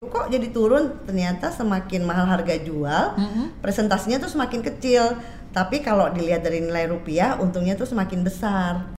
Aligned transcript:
kok 0.00 0.32
jadi 0.32 0.48
turun 0.48 0.96
ternyata 1.04 1.52
semakin 1.52 2.08
mahal 2.08 2.24
harga 2.24 2.56
jual 2.56 3.20
Mhm. 3.20 3.60
presentasinya 3.60 4.16
tuh 4.16 4.32
semakin 4.32 4.64
kecil 4.64 5.12
tapi 5.52 5.84
kalau 5.84 6.08
dilihat 6.08 6.40
dari 6.40 6.64
nilai 6.64 6.88
rupiah 6.88 7.36
untungnya 7.36 7.76
tuh 7.76 7.84
semakin 7.84 8.24
besar 8.24 8.96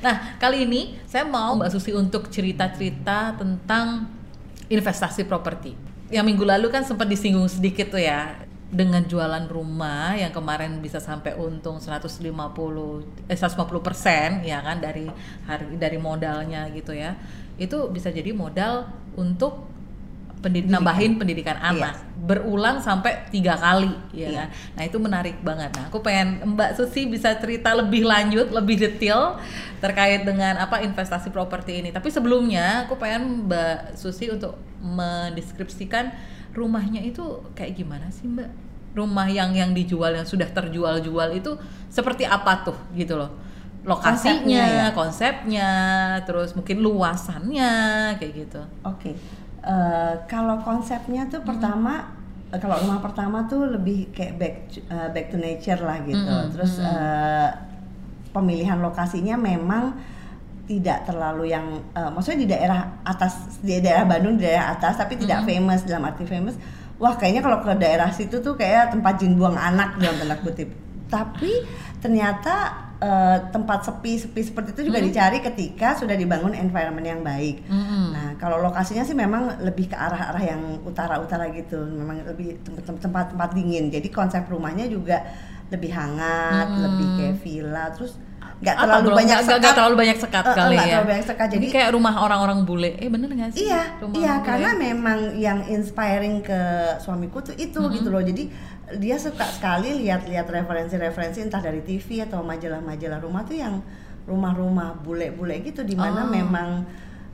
Nah, 0.00 0.38
kali 0.38 0.62
ini 0.64 0.94
saya 1.04 1.26
mau 1.26 1.58
Mbak 1.58 1.70
Susi 1.74 1.90
untuk 1.90 2.30
cerita-cerita 2.30 3.34
tentang 3.36 4.06
investasi 4.70 5.26
properti. 5.26 5.74
Yang 6.08 6.24
minggu 6.24 6.44
lalu 6.46 6.70
kan 6.70 6.86
sempat 6.86 7.04
disinggung 7.04 7.50
sedikit 7.50 7.92
tuh 7.92 8.00
ya 8.00 8.32
dengan 8.70 9.02
jualan 9.02 9.50
rumah 9.50 10.14
yang 10.14 10.30
kemarin 10.30 10.78
bisa 10.78 11.02
sampai 11.02 11.34
untung 11.34 11.82
150 11.82 12.22
eh 13.26 13.34
150 13.34 13.82
persen 13.82 14.46
ya 14.46 14.62
kan 14.62 14.78
dari 14.78 15.10
hari 15.44 15.74
dari 15.74 15.98
modalnya 15.98 16.70
gitu 16.70 16.94
ya 16.94 17.18
itu 17.58 17.90
bisa 17.90 18.14
jadi 18.14 18.30
modal 18.30 18.86
untuk 19.18 19.66
pendid- 20.40 20.70
nambahin 20.70 21.20
pendidikan 21.20 21.58
Iya. 21.60 21.68
anak. 21.68 21.94
Berulang 22.20 22.80
sampai 22.80 23.28
tiga 23.28 23.58
kali 23.58 23.92
ya 24.14 24.24
Iya. 24.24 24.30
kan. 24.32 24.48
Nah 24.78 24.82
itu 24.88 24.96
menarik 24.96 25.36
banget. 25.44 25.68
Nah 25.76 25.92
aku 25.92 26.00
pengen 26.00 26.56
Mbak 26.56 26.80
Susi 26.80 27.04
bisa 27.04 27.36
cerita 27.36 27.76
lebih 27.76 28.08
lanjut 28.08 28.48
lebih 28.48 28.80
detail 28.80 29.36
terkait 29.84 30.24
dengan 30.24 30.56
apa 30.56 30.80
investasi 30.80 31.28
properti 31.28 31.84
ini. 31.84 31.92
Tapi 31.92 32.08
sebelumnya 32.08 32.88
aku 32.88 32.96
pengen 32.96 33.50
Mbak 33.50 34.00
Susi 34.00 34.32
untuk 34.32 34.56
mendeskripsikan 34.80 36.08
rumahnya 36.56 37.04
itu 37.04 37.22
kayak 37.52 37.76
gimana 37.76 38.08
sih 38.08 38.24
Mbak 38.24 38.69
rumah 38.90 39.26
yang 39.30 39.54
yang 39.54 39.70
dijual 39.70 40.10
yang 40.10 40.26
sudah 40.26 40.50
terjual-jual 40.50 41.28
itu 41.32 41.54
seperti 41.88 42.26
apa 42.26 42.66
tuh 42.66 42.78
gitu 42.94 43.14
loh 43.14 43.30
lokasinya 43.80 44.36
Konsepnya 44.44 44.64
ya? 44.68 44.86
konsepnya 44.92 45.70
terus 46.28 46.52
mungkin 46.52 46.84
luasannya 46.84 47.72
kayak 48.20 48.32
gitu 48.36 48.60
Oke, 48.84 49.16
eh, 49.64 50.14
kalau 50.28 50.60
konsepnya 50.60 51.24
tuh 51.26 51.40
pertama, 51.40 52.12
eh, 52.52 52.60
kalau 52.60 52.76
rumah 52.76 53.00
pertama 53.00 53.48
tuh 53.48 53.72
lebih 53.72 54.12
kayak 54.12 54.34
back 54.36 54.54
to- 54.68 54.84
eh, 54.84 55.08
back 55.14 55.26
to 55.32 55.36
nature 55.40 55.80
lah 55.80 55.96
gitu. 56.04 56.20
Mm-mm, 56.20 56.52
Terus 56.52 56.76
mm-mm. 56.76 56.92
eh, 56.92 57.50
pemilihan 58.30 58.78
lokasinya 58.78 59.34
memang 59.34 59.96
tidak 60.68 61.02
terlalu 61.02 61.50
yang, 61.50 61.66
eh, 61.96 62.10
maksudnya 62.12 62.46
di 62.46 62.48
daerah 62.52 62.80
atas, 63.02 63.58
di 63.58 63.80
daerah 63.82 64.06
Bandung 64.06 64.38
di 64.38 64.46
daerah 64.46 64.70
atas, 64.70 65.00
tapi 65.00 65.18
tidak 65.18 65.42
famous 65.42 65.82
dalam 65.82 66.04
arti 66.06 66.22
famous. 66.28 66.54
Wah, 67.00 67.16
kayaknya 67.16 67.40
kalau 67.40 67.58
ke 67.64 67.72
daerah 67.80 68.12
situ 68.12 68.44
tuh 68.44 68.54
kayak 68.54 68.92
tempat 68.92 69.16
jin 69.16 69.40
buang 69.40 69.56
anak 69.56 69.96
dalam 69.96 70.20
tanda 70.20 70.36
kutip. 70.44 70.68
Tapi 71.08 71.64
ternyata 71.98 72.54
eh, 73.00 73.38
tempat 73.48 73.88
sepi-sepi 73.88 74.40
seperti 74.44 74.68
itu 74.76 74.92
juga 74.92 75.00
dicari 75.00 75.40
ketika 75.40 75.96
sudah 75.96 76.12
dibangun 76.14 76.52
environment 76.52 77.06
yang 77.08 77.24
baik. 77.24 77.64
Mm-mm. 77.66 78.12
Nah, 78.12 78.28
kalau 78.36 78.60
lokasinya 78.60 79.02
sih 79.02 79.16
memang 79.16 79.64
lebih 79.64 79.88
ke 79.88 79.96
arah-arah 79.96 80.44
yang 80.44 80.60
utara-utara 80.84 81.48
gitu, 81.56 81.80
memang 81.80 82.20
lebih 82.28 82.60
tem- 82.60 83.00
tempat-tempat 83.00 83.50
dingin. 83.56 83.88
Jadi 83.88 84.12
konsep 84.12 84.44
rumahnya 84.46 84.84
juga 84.86 85.24
lebih 85.72 85.90
hangat, 85.96 86.66
Hmm. 86.68 86.82
lebih 86.84 87.06
kayak 87.16 87.36
villa, 87.40 87.84
terus 87.96 88.20
nggak 88.60 88.76
terlalu 88.76 89.02
belum? 89.02 89.18
banyak 89.18 89.38
nggak 89.38 89.48
sekat. 89.56 89.72
terlalu 89.72 89.94
banyak 89.96 90.18
sekat 90.18 90.44
eh, 90.44 90.54
kali 90.54 90.74
ya. 90.74 90.82
terlalu 90.84 91.06
banyak 91.08 91.26
sekat. 91.26 91.46
Jadi 91.48 91.56
Jadi 91.58 91.66
kayak 91.72 91.90
rumah 91.90 92.14
orang-orang 92.18 92.58
bule. 92.62 92.90
Eh 92.94 93.08
bener 93.08 93.28
nggak 93.28 93.50
sih? 93.50 93.64
Iya, 93.64 93.82
Rumah 93.98 94.14
iya 94.14 94.32
bule. 94.34 94.46
karena 94.46 94.70
memang 94.74 95.18
yang 95.34 95.58
inspiring 95.66 96.36
ke 96.40 96.60
suamiku 96.98 97.40
tuh 97.40 97.54
itu 97.54 97.74
Mm-hmm. 97.74 97.94
gitu 97.96 98.08
loh. 98.08 98.20
Jadi 98.20 98.44
dia 98.92 99.16
suka 99.16 99.46
sekali 99.46 99.96
lihat-lihat 99.96 100.44
referensi-referensi 100.44 101.40
entah 101.40 101.58
dari 101.58 101.80
TV 101.80 102.22
atau 102.22 102.42
majalah-majalah 102.42 103.18
rumah 103.18 103.42
tuh 103.42 103.54
yang 103.54 103.80
rumah-rumah 104.24 105.00
bule-bule 105.00 105.62
gitu 105.62 105.80
di 105.80 105.94
mana 105.94 106.22
Oh. 106.22 106.28
memang 106.28 106.84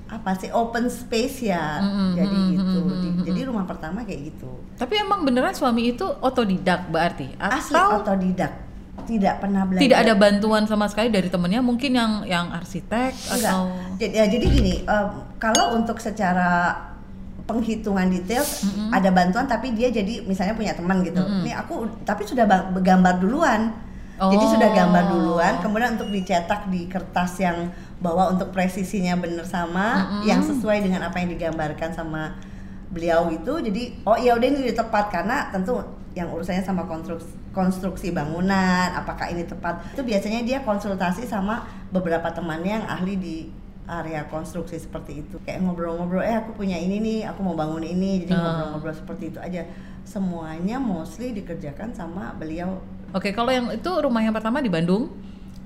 apa 0.06 0.30
sih 0.32 0.48
open 0.48 0.86
space 0.86 1.42
ya. 1.44 1.82
Mm-mm, 1.82 2.10
Jadi 2.14 2.36
mm-mm, 2.38 2.52
gitu. 2.54 2.78
mm-mm, 2.78 2.94
Di- 2.94 3.10
mm-mm. 3.10 3.26
Jadi 3.26 3.40
rumah 3.42 3.64
pertama 3.64 4.00
kayak 4.00 4.30
gitu. 4.30 4.50
Tapi 4.76 4.94
emang 4.96 5.26
beneran 5.26 5.50
suami 5.50 5.90
itu 5.90 6.06
otodidak 6.20 6.86
berarti? 6.86 7.34
Asli 7.36 7.74
Atau 7.74 8.00
otodidak. 8.00 8.52
Tidak 9.06 9.34
pernah 9.38 9.62
belajar. 9.62 9.82
tidak 9.82 9.98
ada 10.02 10.14
bantuan 10.14 10.62
sama 10.64 10.86
sekali 10.86 11.08
dari 11.08 11.26
temennya? 11.26 11.62
Mungkin 11.62 11.90
yang 11.90 12.12
yang 12.22 12.50
arsitek 12.50 13.14
Enggak. 13.30 13.46
atau 13.46 13.60
Jadi, 13.96 14.12
ya, 14.12 14.24
jadi 14.26 14.44
gini, 14.44 14.74
em, 14.82 15.08
kalau 15.38 15.74
untuk 15.74 15.96
secara 15.96 16.74
penghitungan 17.42 18.10
detail 18.10 18.42
ada 18.90 19.06
bantuan 19.08 19.46
tapi 19.46 19.70
dia 19.70 19.86
jadi 19.86 20.18
misalnya 20.22 20.52
punya 20.52 20.74
teman 20.74 20.98
gitu. 21.00 21.22
Nih 21.40 21.54
aku 21.54 21.86
tapi 22.02 22.26
sudah 22.26 22.42
ba- 22.42 22.66
gambar 22.72 23.16
duluan. 23.16 23.70
Jadi 24.16 24.40
Oh. 24.40 24.50
sudah 24.50 24.72
gambar 24.72 25.12
duluan, 25.12 25.52
kemudian 25.60 25.92
untuk 25.92 26.08
dicetak 26.08 26.66
di 26.66 26.88
kertas 26.88 27.36
yang 27.36 27.68
bahwa 28.00 28.32
untuk 28.32 28.48
presisinya 28.48 29.12
benar 29.14 29.44
sama, 29.44 29.86
yang 30.24 30.40
sesuai 30.40 30.80
dengan 30.80 31.04
apa 31.04 31.20
yang 31.20 31.28
digambarkan 31.30 31.92
sama 31.92 32.32
beliau 32.88 33.28
itu. 33.28 33.52
Jadi 33.60 34.00
oh 34.02 34.16
iya 34.16 34.32
udah 34.32 34.46
ini 34.48 34.72
tepat 34.72 35.12
karena 35.12 35.52
tentu 35.52 35.84
yang 36.16 36.32
urusannya 36.32 36.64
sama 36.64 36.88
konstruksi, 36.88 37.28
konstruksi 37.56 38.12
bangunan, 38.12 38.92
apakah 38.92 39.32
ini 39.32 39.48
tepat? 39.48 39.80
Itu 39.96 40.04
biasanya 40.04 40.44
dia 40.44 40.60
konsultasi 40.60 41.24
sama 41.24 41.64
beberapa 41.88 42.28
temannya 42.28 42.84
yang 42.84 42.86
ahli 42.86 43.16
di 43.16 43.36
area 43.88 44.28
konstruksi 44.28 44.76
seperti 44.76 45.24
itu. 45.24 45.40
Kayak 45.40 45.64
ngobrol-ngobrol, 45.64 46.20
eh 46.20 46.36
aku 46.36 46.52
punya 46.52 46.76
ini 46.76 47.00
nih, 47.00 47.18
aku 47.24 47.40
mau 47.40 47.56
bangun 47.56 47.80
ini, 47.80 48.20
jadi 48.20 48.36
Ah. 48.36 48.40
ngobrol-ngobrol 48.44 48.92
seperti 48.92 49.32
itu 49.32 49.40
aja. 49.40 49.64
Semuanya 50.04 50.76
mostly 50.76 51.32
dikerjakan 51.32 51.90
sama 51.90 52.36
beliau 52.36 52.78
Oke, 53.14 53.32
kalau 53.32 53.48
yang 53.48 53.72
itu 53.72 53.88
rumah 53.88 54.20
yang 54.20 54.34
pertama 54.34 54.60
di 54.60 54.68
Bandung, 54.68 55.08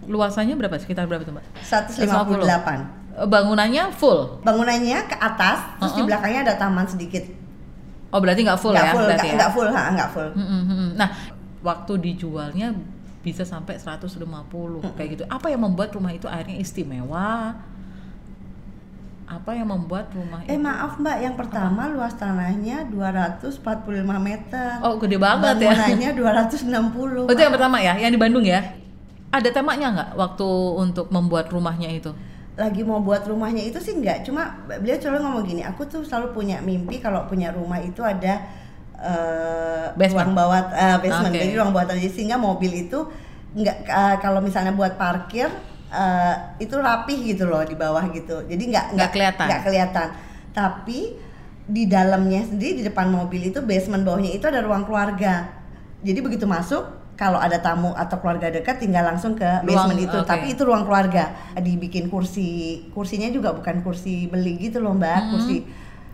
luasannya 0.06 0.54
berapa? 0.54 0.76
Sekitar 0.78 1.08
berapa 1.10 1.24
tuh, 1.24 1.34
Mbak? 1.34 1.44
158. 1.58 2.78
Eh, 3.10 3.26
Bangunannya 3.26 3.90
full. 3.90 4.38
Bangunannya 4.46 5.08
ke 5.08 5.16
atas, 5.18 5.58
terus 5.80 5.92
di 5.92 6.04
Uh-uh. 6.04 6.06
belakangnya 6.06 6.40
ada 6.46 6.54
taman 6.54 6.86
sedikit. 6.86 7.24
Oh, 8.12 8.20
berarti 8.22 8.44
nggak 8.44 8.60
full 8.60 8.70
nggak 8.70 8.86
ya? 8.86 8.92
full, 8.92 9.06
berarti 9.08 9.18
nggak 9.18 9.34
ya? 9.34 9.38
nggak 9.40 9.52
full, 9.56 9.68
ha, 9.72 9.82
nggak 9.90 10.10
full. 10.12 10.28
Mm, 10.36 10.46
mm, 10.46 10.62
mm. 10.68 10.90
Nah, 10.94 11.08
waktu 11.60 11.92
dijualnya 12.00 12.72
bisa 13.20 13.44
sampai 13.44 13.76
150 13.76 14.16
kayak 14.96 15.08
gitu. 15.16 15.24
Apa 15.28 15.52
yang 15.52 15.60
membuat 15.64 15.92
rumah 15.92 16.12
itu 16.12 16.24
akhirnya 16.24 16.56
istimewa? 16.56 17.52
Apa 19.30 19.54
yang 19.54 19.70
membuat 19.70 20.10
rumah 20.10 20.42
Eh 20.42 20.58
itu? 20.58 20.58
maaf 20.58 20.98
mbak, 20.98 21.22
yang 21.22 21.38
pertama 21.38 21.86
luas 21.86 22.18
tanahnya 22.18 22.82
245 22.90 24.18
meter. 24.18 24.82
Oh, 24.82 24.98
gede 24.98 25.22
banget 25.22 25.62
ya. 25.62 25.70
Bangunannya 25.70 26.10
260. 26.18 27.30
Oh, 27.30 27.30
itu 27.30 27.42
yang 27.44 27.54
pertama 27.54 27.78
ya, 27.78 27.94
yang 27.94 28.10
di 28.10 28.18
Bandung 28.18 28.42
ya? 28.42 28.74
Ada 29.30 29.54
temanya 29.54 29.86
nggak 29.94 30.10
waktu 30.18 30.48
untuk 30.74 31.06
membuat 31.14 31.46
rumahnya 31.52 31.86
itu? 31.92 32.10
lagi 32.60 32.84
mau 32.84 33.00
buat 33.00 33.24
rumahnya 33.24 33.64
itu 33.72 33.80
sih 33.80 33.96
enggak 33.96 34.20
cuma 34.20 34.52
beliau 34.68 35.00
selalu 35.00 35.18
ngomong 35.24 35.44
gini 35.48 35.62
aku 35.64 35.80
tuh 35.88 36.04
selalu 36.04 36.36
punya 36.36 36.60
mimpi 36.60 37.00
kalau 37.00 37.24
punya 37.24 37.48
rumah 37.56 37.80
itu 37.80 38.04
ada 38.04 38.44
Basement. 39.90 40.12
ruang 40.22 40.32
bawah 40.34 40.60
eh, 40.70 40.96
basement 40.98 41.32
Oke. 41.32 41.40
jadi 41.40 41.52
ruang 41.54 41.70
bawah 41.70 41.86
tanah 41.86 42.00
Jadi 42.00 42.12
sehingga 42.12 42.36
mobil 42.36 42.72
itu 42.78 42.98
enggak 43.52 43.76
eh, 43.82 44.16
kalau 44.18 44.38
misalnya 44.38 44.70
buat 44.70 44.94
parkir 44.94 45.48
eh, 45.88 46.34
itu 46.58 46.74
rapih 46.74 47.18
gitu 47.26 47.44
loh 47.44 47.62
di 47.62 47.74
bawah 47.74 48.04
gitu 48.08 48.44
jadi 48.44 48.62
enggak 48.62 48.86
Nggak 48.94 49.10
kelihatan. 49.10 49.46
nggak 49.46 49.62
kelihatan 49.62 50.08
tapi 50.50 51.00
di 51.64 51.86
dalamnya 51.86 52.42
sendiri 52.42 52.72
di 52.76 52.84
depan 52.84 53.08
mobil 53.08 53.46
itu 53.46 53.60
basement 53.60 54.02
bawahnya 54.02 54.30
itu 54.30 54.44
ada 54.44 54.60
ruang 54.60 54.82
keluarga 54.82 55.46
jadi 56.00 56.18
begitu 56.18 56.44
masuk 56.44 56.82
kalau 57.14 57.36
ada 57.36 57.56
tamu 57.56 57.92
atau 57.92 58.16
keluarga 58.16 58.48
dekat 58.48 58.80
tinggal 58.80 59.04
langsung 59.04 59.34
ke 59.34 59.44
Ruang, 59.44 59.68
basement 59.86 60.00
itu 60.00 60.16
oke. 60.16 60.24
tapi 60.24 60.46
itu 60.50 60.62
ruang 60.62 60.82
keluarga 60.82 61.30
dibikin 61.54 62.08
kursi 62.08 62.48
kursinya 62.90 63.28
juga 63.28 63.52
bukan 63.52 63.80
kursi 63.80 64.24
beli 64.26 64.56
gitu 64.58 64.80
loh 64.80 64.92
mbak 64.92 65.20
Hmm. 65.20 65.30
kursi 65.30 65.56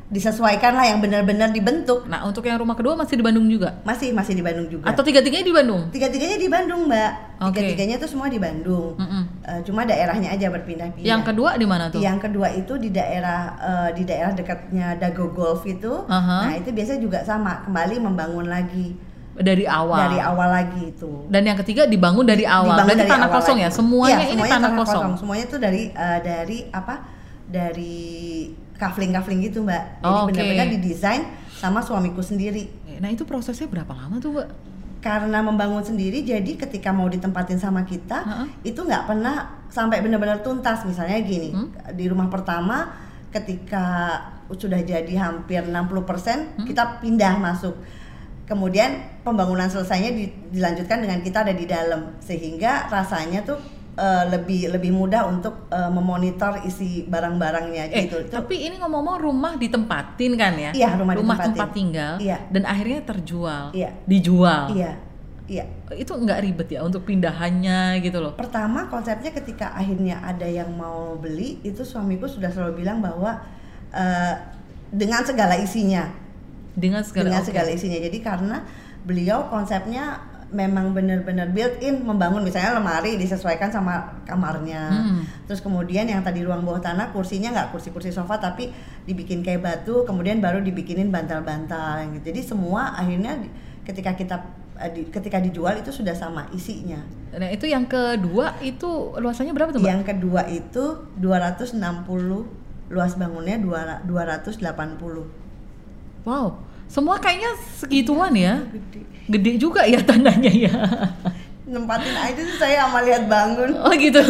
disesuaikan 0.09 0.71
lah 0.72 0.87
yang 0.87 0.99
benar-benar 0.99 1.50
dibentuk 1.50 2.06
Nah, 2.06 2.22
untuk 2.22 2.43
yang 2.43 2.55
rumah 2.56 2.72
kedua 2.72 2.94
masih 2.94 3.19
di 3.19 3.25
Bandung 3.25 3.43
juga? 3.44 3.83
masih 3.83 4.15
masih 4.15 4.33
di 4.33 4.43
Bandung 4.43 4.67
juga 4.67 4.87
Atau 4.87 5.03
tiga-tiganya 5.03 5.43
di 5.43 5.50
Bandung? 5.50 5.91
tiga-tiganya 5.91 6.39
di 6.39 6.47
Bandung 6.47 6.87
mbak 6.87 7.11
Oke. 7.41 7.59
tiga-tiganya 7.59 7.99
tuh 7.99 8.06
semua 8.09 8.27
di 8.27 8.39
Bandung 8.39 8.94
Mm-mm. 8.94 9.22
Eh, 9.43 9.61
cuma 9.62 9.83
daerahnya 9.83 10.31
aja 10.31 10.47
berpindah-pindah 10.49 11.03
Yang 11.05 11.22
kedua 11.25 11.50
di 11.55 11.67
mana 11.67 11.84
tuh? 11.89 11.99
yang 11.99 12.17
kedua 12.17 12.49
itu 12.50 12.75
di 12.76 12.88
daerah 12.88 13.41
eh, 13.56 13.88
di 13.93 14.03
daerah 14.03 14.31
dekatnya 14.31 14.94
Dago 14.94 15.26
Golf 15.29 15.62
itu 15.62 15.91
Aha. 16.05 16.38
nah 16.44 16.55
itu 16.55 16.70
biasanya 16.70 17.00
juga 17.00 17.19
sama 17.20 17.62
kembali 17.62 17.99
membangun 17.99 18.47
lagi 18.47 18.94
Dari 19.35 19.67
awal. 19.67 20.06
dari 20.06 20.19
awal 20.19 20.49
lagi 20.49 20.82
itu 20.88 21.26
Dan 21.26 21.44
yang 21.44 21.59
ketiga 21.59 21.85
dibangun 21.85 22.25
dari 22.25 22.43
awal. 22.43 22.73
dibangun 22.73 22.88
Berarti 22.88 23.02
dari 23.02 23.11
tanah 23.11 23.26
awal 23.26 23.37
kosong 23.37 23.59
lagi. 23.59 23.64
ya? 23.64 23.70
Semuanya 23.70 24.17
Iya, 24.17 24.32
ini 24.32 24.43
tanah, 24.47 24.70
kosong. 24.73 25.05
Semuanya 25.19 25.44
tuh 25.44 25.59
dari 25.59 25.82
eh, 25.91 26.19
dari 26.23 26.59
apa? 26.70 26.94
Dari 27.46 28.50
kafling-kafling 28.75 29.40
gitu, 29.43 29.62
Mbak. 29.62 29.82
Jadi 29.96 30.04
Oh, 30.04 30.25
oke. 30.25 30.31
benar-benar 30.31 30.69
didesain 30.69 31.22
sama 31.50 31.81
suamiku 31.81 32.20
sendiri. 32.20 32.69
Nah, 32.98 33.08
itu 33.08 33.22
prosesnya 33.22 33.66
berapa 33.66 33.88
lama 33.90 34.19
tuh, 34.19 34.34
Mbak? 34.34 34.48
Karena 34.98 35.38
membangun 35.38 35.81
sendiri, 35.81 36.20
jadi 36.20 36.58
ketika 36.58 36.90
mau 36.90 37.06
ditempatin 37.06 37.56
sama 37.56 37.87
kita, 37.87 38.20
Heeh. 38.20 38.48
itu 38.66 38.81
nggak 38.81 39.06
pernah 39.06 39.62
sampai 39.69 40.02
benar-benar 40.02 40.43
tuntas. 40.43 40.82
Misalnya 40.82 41.20
gini, 41.20 41.50
Hmm? 41.50 41.70
di 41.93 42.04
rumah 42.06 42.26
pertama, 42.26 42.90
ketika 43.31 44.19
sudah 44.49 44.78
jadi 44.78 45.14
hampir 45.16 45.62
60%, 45.62 46.58
Hmm? 46.58 46.66
kita 46.66 46.99
pindah 46.99 47.38
masuk. 47.38 47.75
Kemudian 48.44 48.94
pembangunan 49.22 49.66
selesainya 49.66 50.10
di- 50.10 50.31
dilanjutkan 50.50 51.02
dengan 51.02 51.19
kita 51.19 51.42
ada 51.42 51.50
di 51.50 51.66
dalam, 51.66 52.14
sehingga 52.19 52.87
rasanya 52.87 53.42
tuh 53.42 53.58
uh, 53.96 54.25
lebih 54.28 54.70
lebih 54.70 54.93
mudah 54.93 55.26
untuk 55.26 55.66
uh, 55.69 55.88
memonitor 55.88 56.60
isi 56.62 57.04
barang-barangnya 57.04 57.90
Eh, 57.90 58.06
gitu. 58.06 58.20
Itu- 58.22 58.32
tapi 58.32 58.62
ini 58.62 58.76
ngomong-ngomong 58.76 59.19
rumah 59.19 59.52
ditempatin 59.56 60.32
kan 60.37 60.52
ya? 60.54 60.70
Iya, 60.72 60.90
rumah 60.94 61.14
ditempatin. 61.16 61.44
tempat 61.52 61.69
tinggal. 61.72 62.12
Iya. 62.20 62.38
Dan 62.48 62.62
akhirnya 62.64 63.00
terjual. 63.02 63.64
Iya. 63.72 63.90
Dijual. 64.04 64.64
Iya, 64.72 64.93
iya. 65.48 65.64
Itu 65.93 66.12
nggak 66.14 66.38
ribet 66.40 66.69
ya 66.70 66.81
untuk 66.82 67.02
pindahannya 67.02 67.98
gitu 68.00 68.20
loh. 68.20 68.37
Pertama 68.37 68.87
konsepnya 68.87 69.32
ketika 69.32 69.72
akhirnya 69.72 70.20
ada 70.20 70.44
yang 70.44 70.69
mau 70.72 71.16
beli 71.16 71.58
itu 71.60 71.82
suamiku 71.82 72.28
sudah 72.28 72.49
selalu 72.49 72.84
bilang 72.84 73.00
bahwa 73.00 73.40
uh, 73.90 74.34
dengan 74.87 75.25
segala 75.25 75.58
isinya, 75.58 76.06
Dengan 76.76 77.00
segala 77.02 77.32
dengan 77.32 77.42
oke. 77.42 77.49
segala 77.49 77.69
isinya. 77.72 77.99
Jadi 77.99 78.19
karena 78.20 78.56
beliau 79.02 79.46
konsepnya 79.49 80.19
memang 80.46 80.94
benar-benar 80.94 81.50
built 81.50 81.82
in 81.82 82.00
membangun 82.00 82.38
misalnya 82.40 82.78
lemari 82.78 83.14
disesuaikan 83.14 83.66
sama 83.69 84.22
kamarnya. 84.22 84.88
Hmm. 84.88 85.20
Terus 85.44 85.58
kemudian 85.58 86.06
yang 86.06 86.22
tadi 86.22 86.43
ruang 86.43 86.62
bawah 86.62 86.78
tanah 86.78 87.10
kursinya 87.10 87.50
nggak 87.50 87.69
kursi-kursi 87.70 88.10
sofa 88.10 88.38
tapi 88.38 88.70
dibikin 89.02 89.43
kayak 89.43 89.60
batu, 89.60 90.06
kemudian 90.06 90.38
baru 90.38 90.62
dibikinin 90.62 91.10
bantal-bantal 91.10 92.06
gitu. 92.12 92.31
Jadi 92.31 92.40
semua 92.43 92.94
akhirnya 92.94 93.43
ketika 93.82 94.14
kita 94.14 94.37
eh, 94.76 94.90
di- 94.93 95.08
ketika 95.08 95.38
dijual 95.38 95.75
itu 95.75 95.90
sudah 95.90 96.12
sama 96.12 96.46
isinya. 96.52 97.00
Nah, 97.32 97.50
itu 97.50 97.66
yang 97.66 97.84
kedua 97.84 98.54
itu 98.60 98.87
luasannya 99.14 99.50
berapa 99.50 99.72
tuh, 99.72 99.81
Mbak? 99.81 99.90
Yang 99.90 100.04
kedua 100.06 100.42
itu 100.46 100.84
260 101.16 102.46
luas 102.87 103.12
bangunnya 103.19 103.58
dua- 103.58 104.00
280. 104.04 105.26
Wow. 106.22 106.58
Semua 106.87 107.19
kayaknya 107.19 107.50
segituan 107.77 108.33
ya. 108.33 108.62
Gede. 108.71 109.00
Gede 109.27 109.53
juga 109.59 109.83
ya 109.85 110.00
tanahnya 110.03 110.53
ya. 110.55 110.73
Nempatin 111.67 112.15
aja 112.15 112.38
tuh 112.38 112.56
saya 112.62 112.87
sama 112.87 113.03
lihat 113.03 113.27
bangun. 113.27 113.75
Oh 113.83 113.91
gitu. 113.94 114.23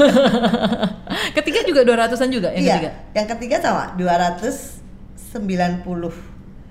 ketiga 1.37 1.61
juga 1.69 1.85
200-an 1.85 2.31
juga 2.33 2.49
yang 2.57 2.65
iya, 2.65 2.75
ketiga. 2.81 2.91
yang 3.13 3.27
ketiga 3.37 3.57
sama 3.61 3.93
290. 4.01 5.37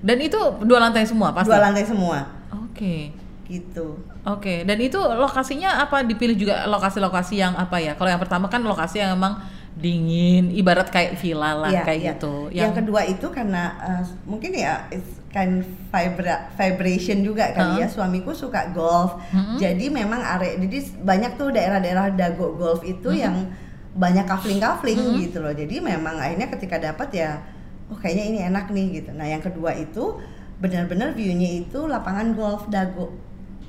Dan 0.06 0.18
itu 0.22 0.38
dua 0.66 0.80
lantai 0.82 1.06
semua 1.06 1.34
pasti. 1.34 1.54
Dua 1.54 1.62
lantai 1.62 1.86
semua. 1.86 2.26
Oke. 2.50 3.14
Gitu. 3.46 4.02
Oke, 4.26 4.66
dan 4.66 4.82
itu 4.82 4.98
lokasinya 4.98 5.86
apa 5.86 6.02
dipilih 6.02 6.34
juga 6.34 6.66
lokasi-lokasi 6.66 7.38
yang 7.38 7.54
apa 7.54 7.78
ya? 7.78 7.94
Kalau 7.94 8.10
yang 8.10 8.18
pertama 8.18 8.50
kan 8.50 8.66
lokasi 8.66 9.06
yang 9.06 9.14
emang 9.14 9.38
dingin, 9.76 10.56
ibarat 10.56 10.88
kayak 10.88 11.20
villa 11.20 11.52
lah 11.68 11.72
Iya, 11.72 11.84
kayak 11.84 12.00
iya. 12.00 12.12
gitu. 12.16 12.36
Yang, 12.48 12.74
kedua 12.80 13.02
itu 13.04 13.28
karena 13.28 13.64
uh, 13.84 14.04
mungkin 14.24 14.56
ya 14.56 14.88
it's 14.88 15.20
kind 15.36 15.68
vibra 15.92 16.48
vibration 16.56 17.20
juga 17.20 17.52
kali 17.52 17.84
ya. 17.84 17.88
Suamiku 17.92 18.32
suka 18.32 18.72
golf. 18.72 19.20
Mm-mm. 19.36 19.60
Jadi 19.60 19.92
memang 19.92 20.24
area 20.24 20.56
jadi 20.56 20.80
banyak 21.04 21.36
tuh 21.36 21.52
daerah-daerah 21.52 22.16
dago 22.16 22.56
golf 22.56 22.88
itu 22.88 23.12
yang 23.12 23.52
banyak 23.96 24.24
kafling-kafling 24.24 25.20
gitu 25.28 25.44
loh. 25.44 25.52
Jadi 25.52 25.84
memang 25.84 26.24
akhirnya 26.24 26.48
ketika 26.56 26.80
dapat 26.80 27.12
ya 27.12 27.44
oh 27.92 28.00
kayaknya 28.00 28.24
ini 28.32 28.40
enak 28.48 28.72
nih 28.72 29.04
gitu. 29.04 29.12
Nah, 29.12 29.28
yang 29.28 29.44
kedua 29.44 29.76
itu 29.76 30.18
benar-benar 30.56 31.12
view-nya 31.12 31.68
itu 31.68 31.84
lapangan 31.84 32.32
golf 32.32 32.64
dago. 32.72 33.12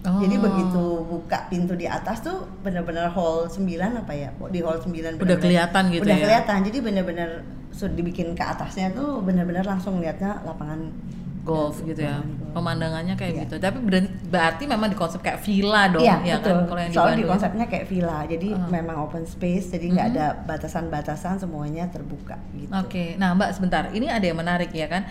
Jadi 0.06 0.36
Oh. 0.36 0.42
begitu 0.42 0.82
buka 1.04 1.38
pintu 1.46 1.74
di 1.74 1.84
atas 1.84 2.22
tuh 2.22 2.46
benar-benar 2.62 3.10
hall 3.10 3.44
9 3.44 3.66
apa 3.96 4.12
ya? 4.12 4.30
Di 4.46 4.62
hall 4.62 4.78
9 4.78 5.18
Udah 5.18 5.18
benar-benar- 5.18 5.42
kelihatan 5.42 5.82
gitu 5.90 6.04
udah 6.04 6.14
ya? 6.14 6.22
kelihatan 6.22 6.56
jadi 6.62 6.78
bener-bener 6.80 7.30
sudah 7.70 7.92
dibikin 7.92 8.32
ke 8.32 8.40
atasnya 8.40 8.88
tuh 8.90 9.18
bener-bener 9.20 9.60
langsung 9.60 9.98
lihatnya 9.98 10.40
lapangan 10.42 10.94
golf 11.42 11.82
gitu 11.82 12.00
ya. 12.00 12.18
Golf. 12.18 12.54
Pemandangannya 12.54 13.14
kayak 13.14 13.32
Iya. 13.32 13.42
gitu. 13.44 13.54
Tapi 13.60 13.78
berarti, 14.26 14.64
memang 14.64 14.88
di 14.88 14.96
konsep 14.96 15.20
kayak 15.20 15.38
villa 15.38 15.86
dong 15.86 16.00
Iya 16.00 16.16
ya 16.24 16.34
betul. 16.36 16.50
kan 16.52 16.66
kalau 16.66 16.80
yang 16.80 16.90
di 16.90 16.96
Soalnya 16.96 17.16
di 17.16 17.26
konsepnya 17.28 17.64
kayak 17.66 17.86
villa, 17.86 18.18
jadi 18.24 18.48
Ah. 18.52 18.66
memang 18.66 18.96
open 18.98 19.24
space, 19.24 19.70
jadi 19.70 19.86
nggak 19.88 20.06
Mhm. 20.06 20.14
ada 20.14 20.26
batasan-batasan, 20.42 21.36
semuanya 21.36 21.86
terbuka 21.86 22.34
gitu. 22.52 22.70
Oke, 22.72 23.14
nah 23.14 23.30
Mbak 23.32 23.50
sebentar, 23.52 23.90
ini 23.90 24.06
ada 24.06 24.22
yang 24.22 24.34
menarik 24.34 24.70
ya 24.70 24.86
kan? 24.86 25.04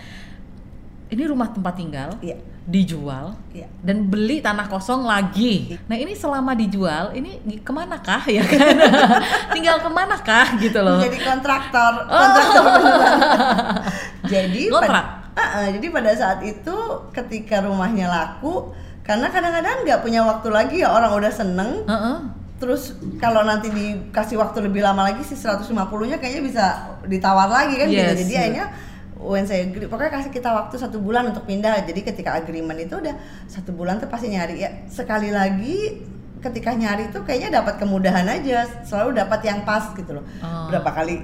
Ini 1.06 1.22
rumah 1.24 1.48
tempat 1.48 1.74
tinggal 1.74 2.10
Iya, 2.18 2.34
dijual 2.66 3.38
iya. 3.50 3.70
dan 3.78 4.10
beli 4.10 4.42
tanah 4.42 4.66
kosong 4.66 5.06
lagi. 5.06 5.78
Nah 5.86 5.94
ini 5.94 6.12
selama 6.12 6.50
dijual, 6.52 7.14
ini 7.14 7.38
ke 7.56 7.70
mana 7.70 7.94
kah 7.96 8.26
ya 8.26 8.42
kan? 8.42 8.74
Tinggal 9.54 9.78
ke 9.78 9.86
mana 9.88 10.18
kah 10.18 10.58
gitu 10.58 10.82
loh. 10.82 10.98
Menjadi 10.98 11.18
kontraktor, 11.22 11.92
Oh. 12.04 12.18
kontraktor 12.18 12.62
beneran. 12.66 13.18
jadi 14.34 14.62
Ngontrak? 14.68 14.90
pad- 14.90 15.14
Ah, 15.36 15.42
ah, 15.54 15.66
jadi 15.68 15.92
pada 15.92 16.10
saat 16.10 16.40
itu 16.40 16.72
ketika 17.12 17.60
rumahnya 17.60 18.08
laku, 18.08 18.72
karena 19.04 19.28
kadang-kadang 19.28 19.84
nggak 19.84 20.00
punya 20.00 20.24
waktu 20.24 20.48
lagi 20.48 20.76
ya 20.80 20.88
orang 20.88 21.12
udah 21.12 21.28
seneng, 21.28 21.84
Heeh. 21.84 22.16
terus 22.56 22.96
kalau 23.20 23.44
nanti 23.44 23.68
dikasih 23.68 24.40
waktu 24.40 24.64
lebih 24.64 24.80
lama 24.80 25.04
lagi 25.04 25.20
si 25.20 25.36
150-nya 25.36 26.16
kayaknya 26.16 26.40
bisa 26.40 26.64
ditawar 27.04 27.46
lagi 27.46 27.76
kan 27.76 27.84
gitu. 27.86 28.00
Yes, 28.00 28.16
Jadi 28.16 28.32
iya. 28.32 28.40
akhirnya 28.42 28.66
when 29.26 29.42
saya 29.44 29.66
agree, 29.66 29.90
pokoknya 29.90 30.22
kasih 30.22 30.30
kita 30.30 30.48
waktu 30.48 30.78
satu 30.78 31.02
bulan 31.02 31.34
untuk 31.34 31.42
pindah. 31.44 31.82
Jadi 31.82 32.00
ketika 32.06 32.38
agreement 32.38 32.78
itu 32.78 32.94
udah 32.96 33.14
satu 33.50 33.74
bulan 33.74 33.98
tuh 33.98 34.06
pasti 34.06 34.30
nyari 34.30 34.62
ya 34.62 34.70
sekali 34.86 35.34
lagi 35.34 36.06
ketika 36.38 36.70
nyari 36.72 37.10
tuh 37.10 37.26
kayaknya 37.26 37.58
dapat 37.58 37.82
kemudahan 37.82 38.24
aja, 38.30 38.86
selalu 38.86 39.18
dapat 39.18 39.40
yang 39.42 39.66
pas 39.66 39.90
gitu 39.92 40.14
loh. 40.14 40.24
Oh. 40.40 40.70
Berapa 40.70 40.94
kali 40.94 41.18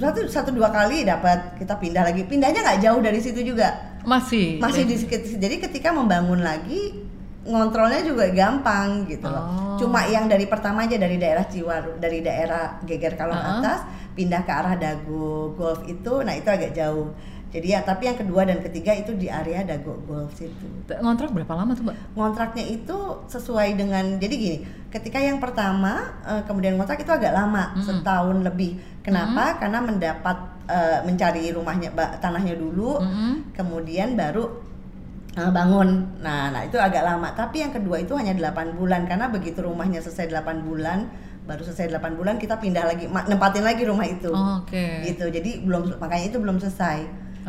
satu 0.00 0.24
satu 0.26 0.50
dua 0.50 0.72
kali 0.72 1.04
dapat 1.04 1.54
kita 1.60 1.78
pindah 1.78 2.02
lagi. 2.02 2.26
Pindahnya 2.26 2.64
nggak 2.64 2.80
jauh 2.82 3.00
dari 3.00 3.20
situ 3.22 3.44
juga 3.44 3.68
Masih. 4.00 4.56
masih 4.56 4.88
di 4.88 4.96
sekitar 4.96 5.36
jadi 5.36 5.60
ketika 5.60 5.92
membangun 5.92 6.40
lagi 6.40 7.04
ngontrolnya 7.44 8.00
juga 8.00 8.32
gampang 8.32 9.04
gitu 9.04 9.28
loh 9.28 9.44
Oh. 9.44 9.76
cuma 9.80 10.08
yang 10.08 10.24
dari 10.24 10.44
pertama 10.48 10.88
aja 10.88 10.96
dari 10.96 11.16
daerah 11.20 11.44
Ciwaru 11.44 12.00
dari 12.00 12.24
daerah 12.24 12.80
Geger 12.84 13.12
Kalong 13.16 13.36
Uh-uh. 13.36 13.60
atas 13.60 13.78
pindah 14.16 14.42
ke 14.44 14.52
arah 14.52 14.74
Dago 14.76 15.54
Golf 15.54 15.84
itu 15.86 16.22
nah 16.22 16.34
itu 16.34 16.48
agak 16.48 16.72
jauh 16.76 17.10
jadi 17.50 17.66
ya 17.66 17.80
tapi 17.82 18.06
yang 18.06 18.14
kedua 18.14 18.46
dan 18.46 18.62
ketiga 18.62 18.94
itu 18.94 19.10
di 19.18 19.26
area 19.26 19.66
Dago 19.66 19.98
Golf 20.06 20.34
situ 20.38 20.66
Ngontrak 20.86 21.34
berapa 21.34 21.52
lama 21.54 21.74
tuh 21.74 21.90
Mbak? 21.90 21.96
ngontraknya 22.14 22.64
itu 22.66 22.98
sesuai 23.26 23.74
dengan 23.74 24.18
jadi 24.22 24.34
gini 24.34 24.58
ketika 24.90 25.18
yang 25.18 25.38
pertama 25.42 26.14
eh, 26.26 26.42
kemudian 26.46 26.78
ngontrak 26.78 27.02
itu 27.02 27.10
agak 27.10 27.34
lama 27.34 27.74
Mm-mm. 27.74 27.82
setahun 27.86 28.38
lebih 28.42 28.78
kenapa 29.02 29.58
karena 29.58 29.78
mendapat 29.82 30.36
eh, 30.70 31.00
mencari 31.06 31.50
rumahnya 31.50 31.90
tanahnya 32.22 32.54
dulu 32.54 33.02
Mm-mm. 33.02 33.54
kemudian 33.54 34.14
baru 34.14 34.70
uh, 35.38 35.50
bangun. 35.52 36.18
Nah, 36.24 36.50
nah 36.50 36.62
itu 36.64 36.80
agak 36.80 37.04
lama. 37.04 37.30
Tapi 37.36 37.62
yang 37.62 37.72
kedua 37.74 38.02
itu 38.02 38.16
hanya 38.18 38.34
8 38.34 38.74
bulan 38.74 39.06
karena 39.06 39.30
begitu 39.30 39.62
rumahnya 39.62 40.02
selesai 40.02 40.32
8 40.32 40.66
bulan, 40.66 41.06
baru 41.50 41.66
selesai 41.66 41.90
8 41.90 42.14
bulan 42.14 42.38
kita 42.38 42.62
pindah 42.62 42.86
lagi 42.86 43.10
nempatin 43.10 43.66
lagi 43.66 43.82
rumah 43.82 44.06
itu. 44.06 44.30
Oh, 44.30 44.62
Oke. 44.62 45.02
Gitu. 45.02 45.26
Jadi 45.26 45.66
belum 45.66 45.98
makanya 45.98 46.30
itu 46.30 46.38
belum 46.38 46.62
selesai. 46.62 46.98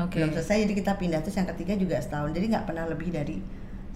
Oke. 0.02 0.18
Belum 0.18 0.34
selesai 0.34 0.66
jadi 0.66 0.74
kita 0.74 0.98
pindah 0.98 1.22
terus 1.22 1.38
yang 1.38 1.46
ketiga 1.54 1.78
juga 1.78 2.02
setahun. 2.02 2.34
Jadi 2.34 2.46
nggak 2.58 2.66
pernah 2.66 2.90
lebih 2.90 3.14
dari 3.14 3.38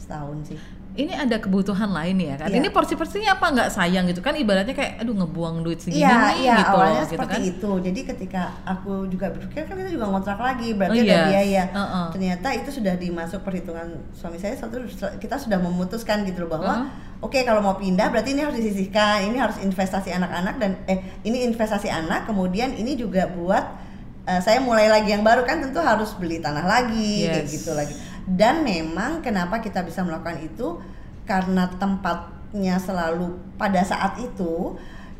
setahun 0.05 0.37
sih. 0.45 0.59
Ini 0.95 1.11
ada 1.11 1.35
kebutuhan 1.35 1.91
lain 1.91 2.15
ya 2.23 2.39
kan? 2.39 2.47
Iya. 2.47 2.55
Ini 2.55 2.71
porsi-porsinya 2.71 3.35
apa 3.35 3.51
nggak 3.51 3.67
sayang 3.67 4.07
gitu 4.07 4.23
kan? 4.23 4.31
Ibaratnya 4.31 4.71
kayak 4.71 5.03
aduh 5.03 5.11
ngebuang 5.11 5.59
duit 5.59 5.83
segini 5.83 5.99
Iya, 5.99 6.15
nih 6.15 6.35
iya 6.39 6.55
gitu 6.55 6.71
awalnya 6.71 6.93
loh, 6.95 7.03
gitu 7.03 7.11
seperti 7.11 7.35
kan? 7.35 7.51
itu. 7.51 7.71
Jadi 7.83 7.99
ketika 8.07 8.41
aku 8.63 8.93
juga 9.05 9.25
berpikir 9.27 9.67
kan 9.67 9.75
kita 9.75 9.91
juga 9.91 10.05
ngontrak 10.07 10.39
lagi, 10.39 10.71
berarti 10.71 10.95
Oh, 10.95 11.03
ada 11.03 11.11
iya. 11.11 11.23
biaya. 11.27 11.63
Uh-uh. 11.67 12.05
Ternyata 12.15 12.47
itu 12.55 12.69
sudah 12.71 12.95
dimasuk 12.95 13.43
perhitungan 13.43 13.87
suami 14.13 14.39
saya 14.39 14.55
satu 14.55 14.79
kita 15.19 15.35
sudah 15.35 15.59
memutuskan 15.59 16.23
gitu 16.23 16.47
loh 16.47 16.55
bahwa 16.55 16.73
Uh-huh. 16.77 17.27
oke 17.27 17.39
kalau 17.43 17.59
mau 17.59 17.75
pindah 17.75 18.07
berarti 18.07 18.31
ini 18.31 18.47
harus 18.47 18.55
disisihkan, 18.55 19.27
ini 19.27 19.35
harus 19.35 19.59
investasi 19.59 20.09
anak-anak 20.09 20.55
dan 20.55 20.79
eh 20.85 21.03
ini 21.23 21.43
investasi 21.43 21.91
anak, 21.91 22.23
kemudian 22.23 22.71
ini 22.71 22.95
juga 22.95 23.27
buat 23.27 23.83
eh, 24.25 24.39
saya 24.39 24.57
mulai 24.57 24.87
lagi 24.87 25.11
yang 25.11 25.21
baru 25.21 25.43
kan 25.43 25.59
tentu 25.59 25.77
harus 25.77 26.15
beli 26.15 26.39
tanah 26.39 26.63
lagi 26.63 27.27
kayak 27.27 27.45
Yes. 27.45 27.51
gitu 27.51 27.75
lagi. 27.75 27.93
Dan 28.25 28.65
memang 28.65 29.21
kenapa 29.21 29.61
kita 29.61 29.85
bisa 29.85 30.01
melakukan 30.01 30.41
itu? 30.41 30.81
Karena 31.29 31.69
tempatnya 31.77 32.81
selalu 32.81 33.37
pada 33.57 33.85
saat 33.85 34.17
itu 34.17 34.73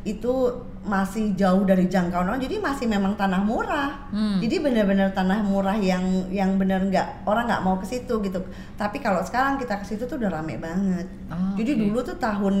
itu 0.06 0.34
masih 0.86 1.34
jauh 1.34 1.66
dari 1.66 1.90
jangkauan 1.90 2.30
orang. 2.30 2.38
Jadi 2.38 2.62
masih 2.62 2.86
memang 2.86 3.18
tanah 3.18 3.42
murah. 3.42 4.06
Hmm. 4.14 4.38
jadi 4.38 4.62
benar-benar 4.62 5.10
tanah 5.10 5.42
murah 5.42 5.74
yang 5.74 6.30
yang 6.30 6.54
benar 6.54 6.78
nggak 6.78 7.26
orang 7.26 7.50
nggak 7.50 7.62
mau 7.66 7.74
ke 7.82 7.86
situ 7.90 8.22
gitu. 8.22 8.38
Tapi 8.78 9.02
kalau 9.02 9.22
sekarang 9.26 9.58
kita 9.58 9.82
ke 9.82 9.84
situ 9.86 10.06
tuh 10.06 10.18
udah 10.18 10.30
rame 10.30 10.62
banget. 10.62 11.10
Oh, 11.26 11.58
jadi 11.58 11.74
oke. 11.74 11.80
dulu 11.82 11.98
tuh 12.06 12.16
tahun 12.22 12.54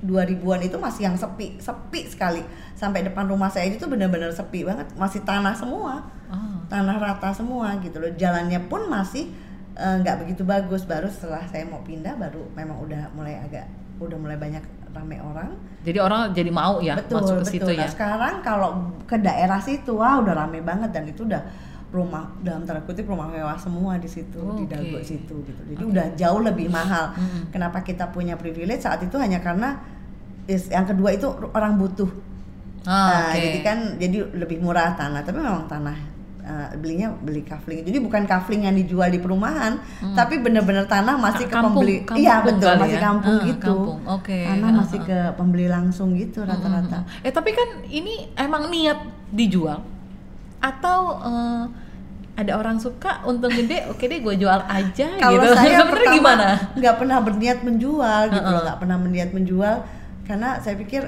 2000-an 0.00 0.60
itu 0.64 0.76
masih 0.80 1.02
yang 1.06 1.14
sepi 1.14 1.62
sepi 1.62 2.10
sekali. 2.10 2.42
Sampai 2.74 3.06
depan 3.06 3.30
rumah 3.30 3.46
saya 3.46 3.70
itu 3.70 3.86
benar-benar 3.86 4.34
sepi 4.34 4.66
banget. 4.66 4.90
Masih 4.98 5.22
tanah 5.22 5.54
semua 5.54 6.19
Oh. 6.30 6.62
tanah 6.66 6.96
rata 6.96 7.30
semua 7.30 7.74
gitu 7.78 7.98
loh 7.98 8.10
jalannya 8.14 8.62
pun 8.64 8.86
masih 8.86 9.34
eh, 9.72 9.96
nggak 9.98 10.22
begitu 10.22 10.42
bagus 10.42 10.82
baru 10.84 11.06
setelah 11.06 11.42
saya 11.44 11.64
mau 11.64 11.82
pindah 11.82 12.14
baru 12.14 12.46
memang 12.52 12.78
udah 12.80 13.10
mulai 13.12 13.34
agak 13.36 13.66
udah 13.98 14.14
mulai 14.14 14.36
banyak 14.36 14.62
rame 14.90 15.18
orang 15.18 15.50
Jadi 15.80 15.98
orang 15.98 16.30
jadi 16.30 16.50
mau 16.50 16.78
ya 16.78 16.94
betul 16.94 17.18
masuk 17.18 17.34
ke 17.34 17.40
betul 17.40 17.52
situ 17.52 17.70
nah 17.72 17.82
ya. 17.82 17.88
sekarang 17.88 18.34
kalau 18.40 18.70
ke 19.04 19.16
daerah 19.16 19.58
situ 19.58 19.92
wah 19.92 20.18
udah 20.18 20.34
rame 20.36 20.60
banget 20.60 20.90
dan 20.90 21.04
itu 21.04 21.22
udah 21.24 21.42
rumah 21.90 22.30
dalam 22.40 22.62
tanda 22.62 22.78
kutip 22.80 23.02
rumah 23.04 23.26
mewah 23.26 23.56
semua 23.56 23.98
di 23.98 24.06
situ 24.06 24.38
di 24.56 24.62
Oke. 24.62 24.70
Dago 24.70 24.98
situ 25.00 25.34
gitu 25.40 25.60
jadi 25.66 25.80
Oke. 25.80 25.90
udah 25.90 26.06
jauh 26.14 26.40
lebih 26.40 26.68
mahal 26.68 27.10
Mm-mm. 27.12 27.50
kenapa 27.50 27.80
kita 27.80 28.06
punya 28.08 28.34
privilege 28.34 28.80
saat 28.80 29.00
itu 29.00 29.16
hanya 29.16 29.38
karena 29.38 29.74
is- 30.46 30.68
yang 30.68 30.84
kedua 30.84 31.10
itu 31.10 31.26
orang 31.50 31.74
butuh 31.76 32.06
Ah, 32.80 32.88
Nah, 32.88 33.24
oke. 33.28 33.36
jadi 33.36 33.58
kan 33.60 33.78
jadi 33.94 34.16
lebih 34.32 34.56
murah 34.58 34.94
tanah 34.94 35.20
tapi 35.20 35.36
memang 35.36 35.66
tanah 35.66 35.98
eh, 36.50 36.74
belinya 36.74 37.14
beli 37.14 37.42
kafling 37.42 37.80
jadi 37.80 37.98
bukan 37.98 38.22
kafling 38.24 38.62
yang 38.62 38.74
dijual 38.74 39.06
di 39.06 39.16
perumahan 39.16 39.78
tapi 40.12 40.36
bener-bener 40.36 40.82
tanah 40.84 41.14
masih 41.16 41.46
ke 41.46 41.52
Kampung- 41.52 41.78
pembeli. 41.78 41.96
kampung 42.02 42.18
iya 42.18 42.42
betul 42.42 42.66
kali 42.68 42.80
masih 42.82 42.92
ya? 42.92 43.02
kampung 43.02 43.36
Ah, 43.36 43.46
gitu. 43.46 43.74
kampung, 43.78 43.98
oke. 44.10 44.38
tanah 44.42 44.66
Ah, 44.66 44.74
masih 44.76 44.98
ah. 44.98 45.06
ke 45.06 45.18
pembeli 45.34 45.66
langsung 45.66 46.08
gitu 46.12 46.42
rata-rata. 46.42 46.98
Eh 47.20 47.30
tapi 47.30 47.50
kan 47.52 47.68
ini 47.86 48.14
emang 48.34 48.66
niat 48.68 48.98
dijual? 49.30 49.78
Atau 50.60 50.98
eh, 51.22 51.64
ada 52.32 52.52
orang 52.54 52.76
suka 52.76 53.20
untung 53.22 53.50
gede 53.50 53.84
oke 53.90 54.00
deh 54.02 54.18
gue 54.18 54.34
jual 54.36 54.60
aja 54.62 55.06
kalau 55.14 55.38
gitu. 55.38 55.54
saya 55.54 55.84
pertama 55.86 56.14
gimana? 56.14 56.48
nggak 56.74 56.94
pernah 56.96 57.18
berniat 57.20 57.58
menjual 57.60 58.22
gitu 58.28 58.40
Heeh. 58.40 58.50
loh 58.50 58.62
nggak 58.62 58.78
pernah 58.78 58.96
berniat 58.98 59.30
menjual. 59.30 59.76
Karena 60.22 60.58
saya 60.58 60.74
pikir 60.74 61.02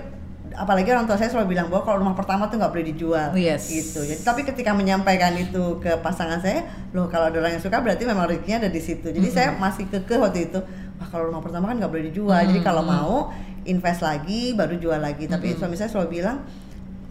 apalagi 0.55 0.89
orang 0.89 1.05
tua 1.05 1.15
saya 1.15 1.29
selalu 1.29 1.49
bilang 1.51 1.67
bahwa 1.67 1.83
kalau 1.83 1.99
rumah 1.99 2.13
pertama 2.13 2.47
tuh 2.47 2.57
nggak 2.57 2.71
boleh 2.71 2.87
dijual. 2.87 3.29
Yes. 3.33 3.67
gitu. 3.67 4.01
Jadi 4.01 4.21
tapi 4.21 4.41
ketika 4.43 4.71
menyampaikan 4.71 5.33
itu 5.35 5.77
ke 5.79 5.97
pasangan 5.99 6.39
saya 6.39 6.63
loh 6.91 7.07
kalau 7.07 7.27
ada 7.27 7.37
orang 7.37 7.57
yang 7.57 7.61
suka 7.61 7.79
berarti 7.79 8.03
memang 8.03 8.27
rezekinya 8.27 8.59
ada 8.59 8.71
di 8.71 8.79
situ. 8.79 9.09
Jadi 9.09 9.29
saya 9.29 9.55
masih 9.55 9.87
kekeh 9.87 10.17
waktu 10.17 10.47
itu 10.47 10.61
wah 10.97 11.09
kalau 11.09 11.29
rumah 11.29 11.41
pertama 11.41 11.67
kan 11.67 11.77
nggak 11.77 11.89
boleh 11.89 12.05
dijual. 12.07 12.39
Jadi 12.39 12.61
kalau 12.61 12.83
mau 12.83 13.33
invest 13.63 14.01
lagi 14.01 14.53
baru 14.53 14.75
jual 14.75 14.99
lagi. 14.99 15.25
Tapi 15.25 15.55
suami 15.55 15.75
saya 15.75 15.89
selalu 15.89 16.09
bilang 16.13 16.43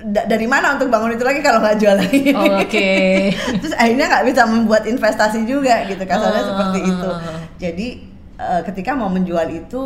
"Da- 0.01 0.25
dari 0.25 0.45
mana 0.45 0.74
untuk 0.74 0.89
bangun 0.89 1.13
itu 1.13 1.21
lagi 1.21 1.39
kalau 1.39 1.60
nggak 1.60 1.77
jual 1.77 1.95
lagi? 1.95 2.21
Oh, 2.31 2.57
oke. 2.57 2.89
Terus 3.62 3.74
akhirnya 3.74 4.05
nggak 4.07 4.25
bisa 4.27 4.41
membuat 4.45 4.83
investasi 4.83 5.45
juga 5.45 5.86
gitu 5.86 6.01
kasarnya 6.01 6.41
Ah, 6.41 6.48
seperti 6.48 6.79
itu. 6.83 7.07
ah. 7.07 7.38
jadi 7.55 7.88
eh, 8.36 8.62
ketika 8.65 8.91
mau 8.93 9.07
menjual 9.07 9.45
itu 9.48 9.81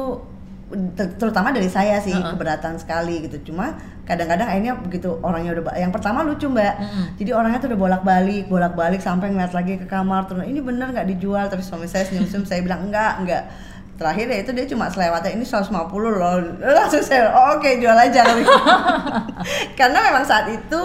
ter- 0.91 1.15
terutama 1.15 1.49
dari 1.49 1.67
saya 1.67 1.97
sih 1.97 2.11
Ah, 2.11 2.21
ah. 2.21 2.29
keberatan 2.31 2.75
sekali 2.75 3.23
gitu. 3.23 3.37
Cuma 3.45 3.73
kadang-kadang 4.03 4.45
akhirnya 4.45 4.73
begitu 4.75 5.17
orangnya 5.19 5.51
udah 5.53 5.73
yang 5.75 5.89
pertama 5.89 6.21
lucu 6.21 6.45
mbak. 6.45 6.77
Mm-mm. 6.77 7.05
jadi 7.15 7.31
orangnya 7.33 7.57
tuh 7.57 7.69
udah 7.69 7.79
bolak-balik 7.79 8.45
bolak-balik 8.45 8.99
sampai 8.99 9.29
ngeliat 9.29 9.51
lagi 9.51 9.75
ke 9.75 9.85
kamar 9.85 10.25
terus 10.25 10.43
ini 10.43 10.59
bener 10.59 10.91
nggak 10.91 11.07
dijual? 11.09 11.45
Tapi 11.45 11.59
suami 11.59 11.85
saya 11.85 12.03
senyum-senyum 12.03 12.43
saya 12.43 12.61
bilang 12.61 12.85
enggak 12.85 13.13
enggak. 13.19 13.43
Terakhir 13.95 14.27
ya 14.27 14.37
itu 14.37 14.51
dia 14.51 14.65
cuma 14.65 14.85
selewatnya 14.85 15.31
ini 15.31 15.41
150 15.41 15.71
loh. 16.11 16.35
Langsung 16.59 16.99
saya 16.99 17.31
oh, 17.31 17.55
oke 17.55 17.69
jual 17.75 17.95
aja. 17.95 18.27
Karena 19.79 19.99
memang 20.01 20.23
saat 20.23 20.47
itu 20.47 20.81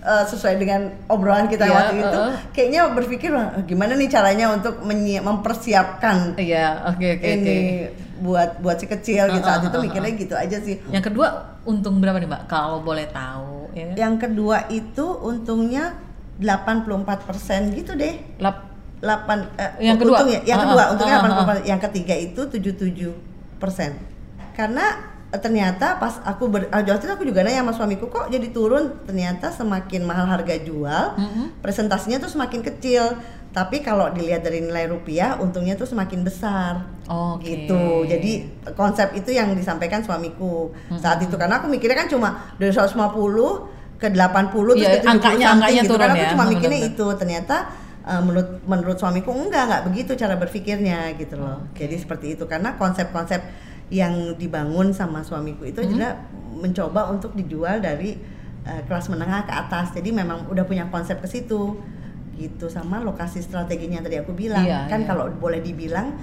eh, 0.00 0.24
sesuai 0.24 0.56
dengan 0.56 0.80
obrolan 1.06 1.46
kita 1.46 1.62
Iya, 1.62 1.74
waktu 1.74 1.94
itu 1.98 2.18
uh-uh. 2.18 2.34
kayaknya 2.50 2.80
berpikir 2.90 3.28
"Wah, 3.30 3.60
gimana 3.62 3.92
nih 3.92 4.08
caranya 4.08 4.46
untuk 4.50 4.80
mempersiapkan 4.80 6.34
iya 6.36 6.80
oke 6.86 7.06
oke 7.10 7.20
oke. 7.20 7.28
ini 7.36 7.58
buat 8.20 8.60
buat 8.60 8.76
si 8.76 8.86
kecil 8.86 9.32
gitu. 9.32 9.42
Saat 9.42 9.64
itu 9.66 9.76
mikirnya 9.80 10.12
gitu 10.14 10.34
aja 10.36 10.56
sih. 10.60 10.76
Yang 10.92 11.10
kedua 11.12 11.26
untung 11.64 11.98
berapa 11.98 12.20
nih 12.20 12.28
mbak? 12.28 12.42
Kalau 12.46 12.84
boleh 12.84 13.08
tahu 13.08 13.72
ya. 13.72 13.96
Yang 13.96 14.28
kedua 14.28 14.68
itu 14.68 15.04
untungnya 15.20 15.96
84% 16.40 17.76
gitu 17.76 17.92
deh. 17.96 18.20
Lap- 18.40 18.68
8 19.00 19.56
eh, 19.56 19.88
Yang 19.88 19.98
kedua? 20.04 20.16
untung 20.20 20.28
ya, 20.28 20.40
yang 20.44 20.60
kedua 20.60 20.82
untungnya 20.92 21.16
ah, 21.16 21.24
ah, 21.24 21.56
80%, 21.64 21.70
yang 21.72 21.80
ketiga 21.80 22.14
itu 22.16 22.40
77 22.44 23.16
persen. 23.56 23.96
Karena 24.52 24.84
eh, 25.32 25.40
ternyata 25.40 25.96
pas 25.96 26.20
aku 26.20 26.52
ber, 26.52 26.68
ah, 26.68 26.84
waktu 26.84 27.08
itu 27.08 27.12
aku 27.12 27.24
juga 27.24 27.40
nanya 27.40 27.64
sama 27.64 27.72
suamiku 27.72 28.12
kok 28.12 28.28
jadi 28.28 28.52
turun? 28.52 29.00
Ternyata 29.08 29.56
semakin 29.56 30.04
mahal 30.04 30.28
harga 30.28 30.52
jual 30.60 31.04
Mm-mm. 31.16 31.64
presentasinya 31.64 32.20
tuh 32.20 32.28
semakin 32.28 32.60
kecil 32.60 33.16
tapi 33.50 33.80
kalau 33.80 34.08
dilihat 34.08 34.40
dari 34.40 34.60
nilai 34.60 34.86
rupiah 34.86 35.34
untungnya 35.36 35.74
tuh 35.74 35.84
semakin 35.84 36.22
besar. 36.22 36.86
Oke. 37.04 37.42
gitu. 37.66 38.06
Jadi 38.06 38.46
konsep 38.72 39.10
itu 39.12 39.30
yang 39.30 39.50
disampaikan 39.52 39.98
suamiku 40.00 40.70
saat 40.94 41.18
itu. 41.18 41.34
Karena 41.34 41.58
aku 41.58 41.66
mikirnya 41.66 41.96
kan 41.96 42.06
cuma 42.06 42.28
dari 42.54 42.70
150 42.70 42.94
ke 43.98 44.06
80 44.08 44.14
terus 44.70 44.78
Iya, 44.80 44.90
ke 44.92 45.02
70 45.02 45.10
angkanya- 45.10 45.48
angkanya 45.52 45.82
gitu. 45.82 45.90
Turun 45.90 46.00
karena 46.00 46.14
aku 46.14 46.22
ya, 46.22 46.30
cuma 46.30 46.44
mikirnya 46.46 46.70
benar-benar. 46.80 46.94
itu. 46.94 47.06
Ternyata 47.16 47.56
uh, 48.02 48.20
menurut 48.20 48.48
menurut 48.64 48.96
suamiku 48.96 49.30
enggak 49.32 49.62
enggak 49.66 49.82
begitu 49.84 50.10
cara 50.14 50.34
berpikirnya 50.36 50.98
gitu 51.16 51.34
loh. 51.34 51.66
Oke. 51.66 51.82
jadi 51.82 51.94
seperti 51.96 52.26
itu. 52.32 52.44
Karena 52.46 52.74
konsep-konsep 52.74 53.42
yang 53.90 54.14
dibangun 54.36 54.94
sama 54.94 55.20
suamiku 55.20 55.66
itu 55.66 55.82
Hmm. 55.82 55.90
adalah 55.92 56.12
mencoba 56.52 57.10
untuk 57.10 57.34
dijual 57.34 57.78
dari 57.78 58.14
uh, 58.62 58.82
kelas 58.86 59.10
menengah 59.10 59.42
ke 59.42 59.52
atas. 59.52 59.90
Jadi 59.90 60.10
memang 60.12 60.46
udah 60.46 60.62
punya 60.62 60.86
konsep 60.86 61.18
ke 61.18 61.26
situ 61.26 61.74
gitu 62.40 62.72
sama 62.72 63.04
lokasi 63.04 63.44
strateginya 63.44 64.00
tadi 64.00 64.16
aku 64.16 64.32
bilang 64.32 64.64
Iya, 64.64 64.88
kan 64.88 65.04
iya. 65.04 65.08
kalau 65.12 65.28
boleh 65.36 65.60
dibilang 65.60 66.16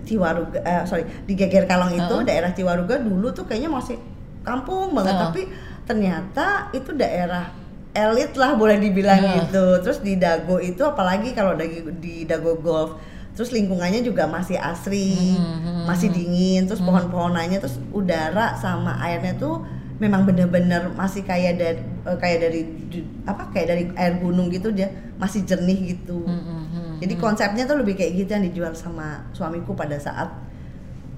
Ciwaruga 0.00 0.64
eh, 0.64 0.82
sorry 0.88 1.04
di 1.28 1.36
Geger 1.36 1.68
Kalong 1.68 1.92
itu 1.92 2.08
Uh-uh. 2.08 2.24
daerah 2.24 2.56
Ciwaruga 2.56 2.96
dulu 2.96 3.36
tuh 3.36 3.44
kayaknya 3.44 3.68
masih 3.68 4.00
kampung 4.40 4.96
banget 4.96 5.12
Uh-uh. 5.12 5.24
tapi 5.28 5.42
ternyata 5.84 6.72
itu 6.72 6.96
daerah 6.96 7.52
elit 7.92 8.32
lah 8.38 8.56
boleh 8.56 8.80
dibilang 8.80 9.20
Uh. 9.20 9.30
gitu 9.44 9.64
terus 9.84 9.98
di 10.00 10.16
Dago 10.16 10.56
itu 10.56 10.80
apalagi 10.80 11.36
kalau 11.36 11.52
di, 11.58 11.84
di 12.00 12.14
Dago 12.24 12.56
Golf 12.56 12.96
terus 13.36 13.52
lingkungannya 13.52 14.00
juga 14.00 14.26
masih 14.26 14.56
asri 14.56 15.36
Hmm, 15.36 15.58
hmm, 15.62 15.84
masih 15.86 16.08
hmm. 16.10 16.16
dingin 16.16 16.62
terus 16.66 16.80
pohon-pohonannya 16.80 17.58
terus 17.58 17.76
udara 17.90 18.56
sama 18.56 18.98
airnya 19.04 19.36
tuh 19.36 19.62
memang 20.00 20.24
bener-bener 20.24 20.88
masih 20.96 21.22
kayak 21.22 21.60
dari 21.60 21.80
eh, 22.08 22.16
kayak 22.18 22.38
dari 22.40 22.60
apa 23.28 23.52
kayak 23.52 23.66
dari 23.68 23.84
air 23.94 24.14
gunung 24.16 24.48
gitu 24.48 24.72
dia 24.72 24.88
masih 25.20 25.44
jernih 25.44 25.94
gitu 25.94 26.24
Hmm, 26.24 26.40
hmm, 26.40 26.92
jadi 27.04 27.14
konsepnya 27.20 27.68
tuh 27.68 27.76
lebih 27.80 27.94
kayak 28.00 28.12
gitu 28.16 28.30
yang 28.32 28.44
dijual 28.48 28.72
sama 28.72 29.28
suamiku 29.36 29.76
pada 29.76 30.00
saat 30.00 30.32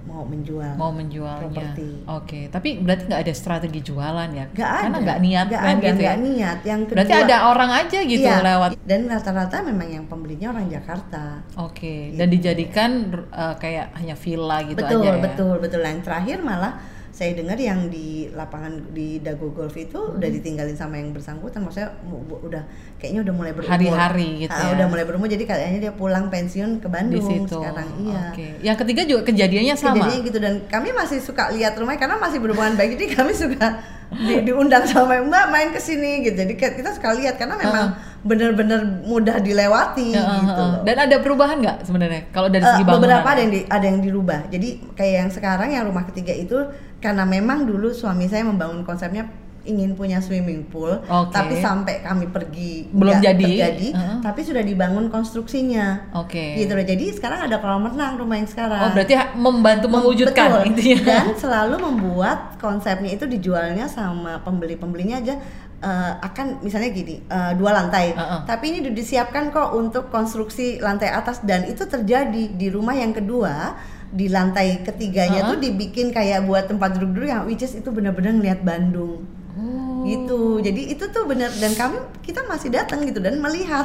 mau 0.03 0.29
menjual. 0.29 0.77
mau 0.77 0.93
menjualnya. 0.93 1.41
properti. 1.49 2.05
Oke, 2.05 2.41
tapi 2.53 2.85
berarti 2.85 3.09
nggak 3.09 3.23
ada 3.25 3.33
strategi 3.33 3.81
jualan 3.81 4.29
ya? 4.29 4.45
Gak 4.53 4.69
ada. 4.69 4.83
Karena 4.85 4.99
nggak 5.09 5.21
niat 5.25 5.47
Gak 5.49 5.63
kan 5.63 5.73
ada, 5.73 5.81
gitu 5.81 5.89
ya. 5.89 6.05
nggak 6.05 6.19
niat. 6.21 6.59
Yang 6.69 6.81
kedua, 6.85 6.97
Berarti 7.01 7.15
ada 7.17 7.37
orang 7.49 7.71
aja 7.73 7.99
gitu 8.05 8.29
Iya, 8.29 8.37
lewat. 8.45 8.71
Dan 8.85 9.01
rata-rata 9.09 9.57
memang 9.65 9.89
yang 9.89 10.05
pembelinya 10.05 10.53
orang 10.53 10.69
Jakarta. 10.69 11.25
Oke, 11.57 12.13
dan 12.13 12.29
dijadikan 12.29 12.91
uh, 13.33 13.55
kayak 13.57 13.97
hanya 13.97 14.13
villa 14.13 14.59
gitu 14.69 14.79
betul, 14.85 15.01
aja 15.01 15.09
ya. 15.09 15.23
betul, 15.25 15.55
betul. 15.65 15.81
Yang 15.81 16.01
terakhir 16.05 16.39
malah 16.45 16.73
saya 17.13 17.33
dengar 17.33 17.55
yang 17.55 17.87
di 17.87 18.09
lapangan 18.29 18.73
di 18.89 19.21
Dago 19.21 19.49
Golf 19.49 19.77
itu 19.77 19.95
Hmm. 19.95 20.17
udah 20.17 20.29
ditinggalin 20.31 20.73
sama 20.73 20.97
yang 20.97 21.13
bersangkutan. 21.13 21.61
Maksudnya 21.61 21.93
udah 22.41 22.65
kayaknya 22.97 23.21
udah 23.21 23.35
mulai 23.35 23.53
berumur. 23.53 23.69
Hari-hari 23.71 24.29
gitu 24.43 24.51
Ah, 24.51 24.65
ya. 24.65 24.73
Udah 24.75 24.87
mulai 24.89 25.05
berumur 25.05 25.27
jadi 25.27 25.45
kayaknya 25.45 25.79
dia 25.83 25.93
pulang 25.93 26.27
pensiun 26.27 26.81
ke 26.81 26.89
Di 26.89 26.91
Bandung 26.91 27.21
situ. 27.23 27.53
sekarang. 27.55 27.89
Iya. 27.99 28.21
Oke. 28.27 28.47
Yang 28.63 28.77
ketiga 28.81 29.03
juga 29.05 29.23
kejadiannya 29.25 29.75
sama. 29.77 29.97
Jadinya 29.99 30.19
gitu 30.23 30.39
dan 30.39 30.55
kami 30.67 30.89
masih 30.91 31.19
suka 31.19 31.53
lihat 31.53 31.77
rumahnya 31.77 32.01
karena 32.01 32.17
masih 32.17 32.39
berhubungan 32.39 32.75
baik 32.75 32.97
jadi 32.97 33.07
kami 33.15 33.33
suka 33.35 33.67
di- 34.11 34.43
diundang 34.43 34.85
sama 34.85 35.21
Mbak 35.21 35.45
main 35.49 35.69
ke 35.69 35.79
sini 35.79 36.21
gitu. 36.23 36.37
Jadi 36.39 36.53
kita 36.57 36.91
suka 36.91 37.13
lihat 37.13 37.37
karena 37.37 37.55
memang 37.55 37.93
benar-benar 38.23 38.79
mudah 39.03 39.37
dilewati 39.37 40.15
Ya, 40.15 40.23
uh, 40.23 40.41
gitu. 40.41 40.53
uh. 40.55 40.69
loh. 40.71 40.81
Dan 40.83 40.97
ada 40.97 41.17
perubahan 41.19 41.59
nggak 41.59 41.77
sebenarnya 41.83 42.23
kalau 42.31 42.49
dari 42.49 42.63
segi 42.63 42.81
bangunan? 42.81 42.97
beberapa 43.19 43.29
ada 43.29 43.41
yang 43.41 43.53
di- 43.53 43.69
ada 43.69 43.85
yang 43.85 44.01
dirubah. 44.01 44.41
Jadi 44.49 44.69
kayak 44.95 45.15
yang 45.19 45.31
sekarang 45.31 45.69
yang 45.71 45.85
rumah 45.85 46.07
ketiga 46.07 46.33
itu 46.33 46.57
karena 47.03 47.27
memang 47.27 47.67
dulu 47.67 47.91
suami 47.91 48.31
saya 48.31 48.47
membangun 48.47 48.87
konsepnya 48.87 49.27
ingin 49.63 49.95
punya 49.95 50.19
swimming 50.19 50.67
pool, 50.67 50.91
Oke. 51.07 51.31
tapi 51.31 51.55
sampai 51.63 52.03
kami 52.03 52.27
pergi 52.35 52.91
Belum 52.91 53.23
jadi. 53.23 53.39
terjadi, 53.39 53.89
Uh-uh. 53.95 54.19
tapi 54.19 54.43
sudah 54.43 54.59
dibangun 54.59 55.07
konstruksinya. 55.07 56.11
Oke. 56.19 56.59
Gitu 56.59 56.75
loh. 56.75 56.83
Jadi 56.83 57.15
sekarang 57.15 57.47
ada 57.47 57.63
kolam 57.63 57.87
renang 57.87 58.19
rumah 58.19 58.43
yang 58.43 58.51
sekarang. 58.51 58.83
Oh, 58.83 58.91
berarti 58.91 59.15
membantu 59.39 59.87
mewujudkan 59.87 60.47
Betul. 60.51 60.67
intinya. 60.75 61.15
Dan 61.23 61.39
selalu 61.39 61.79
membuat 61.79 62.59
konsepnya 62.59 63.15
itu 63.15 63.31
dijualnya 63.31 63.87
sama 63.87 64.43
pembeli-pembelinya 64.43 65.23
aja 65.23 65.39
eh, 65.79 66.13
akan 66.19 66.59
misalnya 66.67 66.91
gini 66.91 67.23
eh, 67.23 67.53
dua 67.55 67.71
lantai, 67.71 68.19
Uh-uh. 68.19 68.43
tapi 68.43 68.75
ini 68.75 68.91
disiapkan 68.91 69.55
kok 69.55 69.79
untuk 69.79 70.11
konstruksi 70.11 70.83
lantai 70.83 71.15
atas 71.15 71.39
dan 71.47 71.71
itu 71.71 71.87
terjadi 71.87 72.51
di 72.51 72.67
rumah 72.67 72.99
yang 72.99 73.15
kedua 73.15 73.79
di 74.13 74.29
lantai 74.29 74.85
ketiganya 74.85 75.49
Uh-uh. 75.49 75.57
tuh 75.57 75.59
dibikin 75.65 76.13
kayak 76.13 76.45
buat 76.45 76.69
tempat 76.69 77.01
duduk-duduk 77.01 77.29
yang 77.33 77.49
which 77.49 77.65
is 77.65 77.73
itu 77.73 77.89
benar-benar 77.89 78.37
ngeliat 78.37 78.61
Bandung. 78.61 79.25
Oh. 79.53 80.05
gitu. 80.05 80.61
Jadi 80.61 80.93
itu 80.97 81.05
tuh 81.13 81.25
benar 81.29 81.53
dan 81.61 81.73
kami 81.77 81.97
kita 82.25 82.45
masih 82.49 82.73
datang 82.73 83.05
gitu 83.05 83.21
dan 83.21 83.37
melihat 83.41 83.85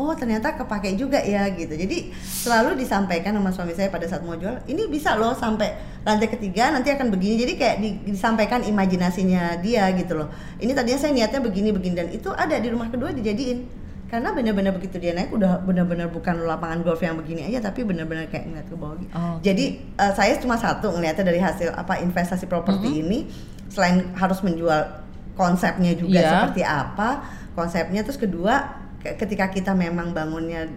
oh 0.00 0.12
ternyata 0.16 0.56
kepake 0.56 0.96
juga 0.96 1.20
ya 1.20 1.48
gitu. 1.52 1.72
Jadi 1.72 2.12
selalu 2.16 2.80
disampaikan 2.80 3.36
sama 3.36 3.52
suami 3.52 3.72
saya 3.76 3.92
pada 3.92 4.08
saat 4.08 4.24
mau 4.24 4.36
jual 4.36 4.60
ini 4.68 4.88
bisa 4.88 5.16
loh 5.16 5.36
sampai 5.36 5.76
lantai 6.04 6.28
ketiga 6.32 6.72
nanti 6.72 6.92
akan 6.92 7.12
begini. 7.12 7.44
Jadi 7.44 7.52
kayak 7.60 7.76
di- 7.80 8.00
disampaikan 8.08 8.64
imajinasinya 8.64 9.60
dia 9.60 9.88
gitu 9.96 10.16
loh. 10.16 10.28
Ini 10.60 10.72
tadinya 10.72 10.98
saya 11.00 11.12
niatnya 11.12 11.40
begini 11.44 11.68
begini 11.72 11.94
dan 11.96 12.08
itu 12.12 12.32
ada 12.32 12.56
di 12.56 12.68
rumah 12.72 12.88
kedua 12.88 13.12
dijadiin 13.12 13.81
karena 14.12 14.28
benar-benar 14.30 14.72
begitu 14.72 15.00
dia 15.00 15.10
naik 15.10 15.32
udah 15.32 15.58
benar-benar 15.58 16.06
bukan 16.06 16.44
lapangan 16.44 16.84
golf 16.84 17.00
yang 17.00 17.16
begini 17.16 17.48
aja 17.48 17.64
tapi 17.64 17.80
benar-benar 17.80 18.28
kayak 18.28 18.44
ngeliat 18.44 18.66
ke 18.66 18.76
bawah 18.76 18.96
gitu. 18.96 19.08
Oh, 19.10 19.30
oke. 19.32 19.40
Jadi 19.40 19.64
eh, 19.90 20.12
saya 20.12 20.36
cuma 20.36 20.54
satu 20.54 20.92
ngeliatnya 20.92 21.24
dari 21.24 21.40
hasil 21.40 21.72
apa 21.72 21.96
investasi 21.98 22.44
properti 22.44 22.92
Mm-hmm. 22.92 23.02
ini 23.02 23.18
selain 23.66 24.12
harus 24.12 24.38
menjual 24.40 25.00
konsepnya 25.32 25.96
juga 25.96 26.20
Iya. 26.20 26.28
seperti 26.30 26.60
apa 26.60 27.08
konsepnya 27.50 28.04
terus 28.04 28.16
kedua 28.16 28.68
ke- 28.98 29.16
ketika 29.16 29.48
kita 29.48 29.72
memang 29.72 30.12
bangunnya 30.12 30.68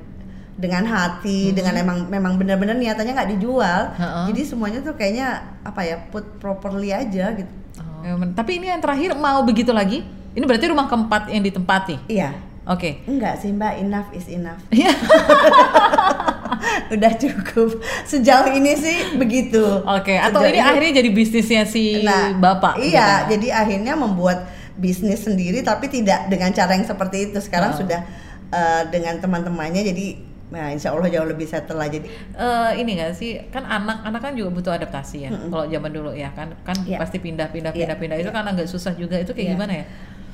dengan 0.56 0.88
hati 0.88 1.52
dengan 1.52 1.76
emang 1.76 2.08
memang 2.08 2.40
benar-benar 2.40 2.74
niatannya 2.74 3.12
nggak 3.14 3.32
dijual 3.34 3.92
Heeh. 3.94 4.26
jadi 4.32 4.42
semuanya 4.46 4.80
tuh 4.80 4.96
kayaknya 4.96 5.28
apa 5.62 5.84
ya 5.84 6.00
put 6.08 6.40
properly 6.40 6.90
aja 6.90 7.36
gitu 7.36 7.52
Ya, 8.00 8.14
men- 8.14 8.32
tapi 8.32 8.56
ini 8.56 8.70
yang 8.70 8.80
terakhir 8.80 9.12
mau 9.14 9.42
begitu 9.42 9.74
lagi? 9.74 10.06
Ini 10.32 10.46
berarti 10.46 10.70
rumah 10.70 10.86
keempat 10.86 11.26
yang 11.28 11.42
ditempati. 11.42 12.06
iya 12.08 12.38
Oke. 12.66 13.06
enggak 13.06 13.38
sih 13.38 13.50
mbak 13.50 13.78
enough 13.78 14.10
is 14.12 14.26
enough 14.28 14.58
Iya. 14.74 14.90
udah 16.88 17.12
cukup 17.16 17.70
sejauh 18.04 18.50
ini 18.52 18.74
sih 18.76 18.98
begitu 19.16 19.62
Oke, 19.82 20.16
atau 20.16 20.42
Sejauh 20.42 20.52
ini 20.52 20.60
akhirnya 20.60 20.92
jadi 20.96 21.10
bisnisnya 21.12 21.64
si 21.64 22.02
bapak. 22.36 22.78
Iya, 22.78 23.26
gitu. 23.26 23.32
jadi 23.32 23.48
akhirnya 23.56 23.94
membuat 23.96 24.50
bisnis 24.76 25.22
sendiri 25.22 25.62
tapi 25.62 25.88
tidak 25.88 26.28
dengan 26.28 26.52
cara 26.52 26.74
yang 26.74 26.84
seperti 26.84 27.30
itu. 27.30 27.38
Sekarang 27.40 27.72
Oh. 27.72 27.80
sudah 27.80 28.02
eh, 28.48 28.84
dengan 28.88 29.18
teman-temannya 29.18 29.82
jadi 29.84 30.06
nah 30.46 30.70
insya 30.70 30.90
Allah 30.90 31.10
jauh 31.10 31.26
lebih 31.26 31.44
settle 31.44 31.76
lah 31.76 31.88
jadi 31.88 32.06
Eh, 32.34 32.72
ini 32.78 32.96
gak 32.96 33.14
sih 33.14 33.50
kan 33.50 33.62
anak-anak 33.64 34.22
kan 34.22 34.34
juga 34.34 34.50
butuh 34.52 34.74
adaptasi 34.74 35.18
ya. 35.22 35.30
Kalau 35.32 35.66
zaman 35.66 35.92
dulu 35.92 36.12
ya 36.14 36.30
kan 36.32 36.54
kan 36.62 36.78
Iya. 36.80 36.98
pasti 36.98 37.18
pindah-pindah 37.20 37.72
Iya, 37.72 37.90
pindah-pindah 37.90 38.18
itu 38.20 38.32
kan 38.32 38.46
agak 38.48 38.66
susah 38.66 38.94
juga. 38.94 39.18
Itu 39.18 39.34
kayak 39.34 39.42
Iya. 39.44 39.54
gimana 39.54 39.74
ya? 39.74 39.86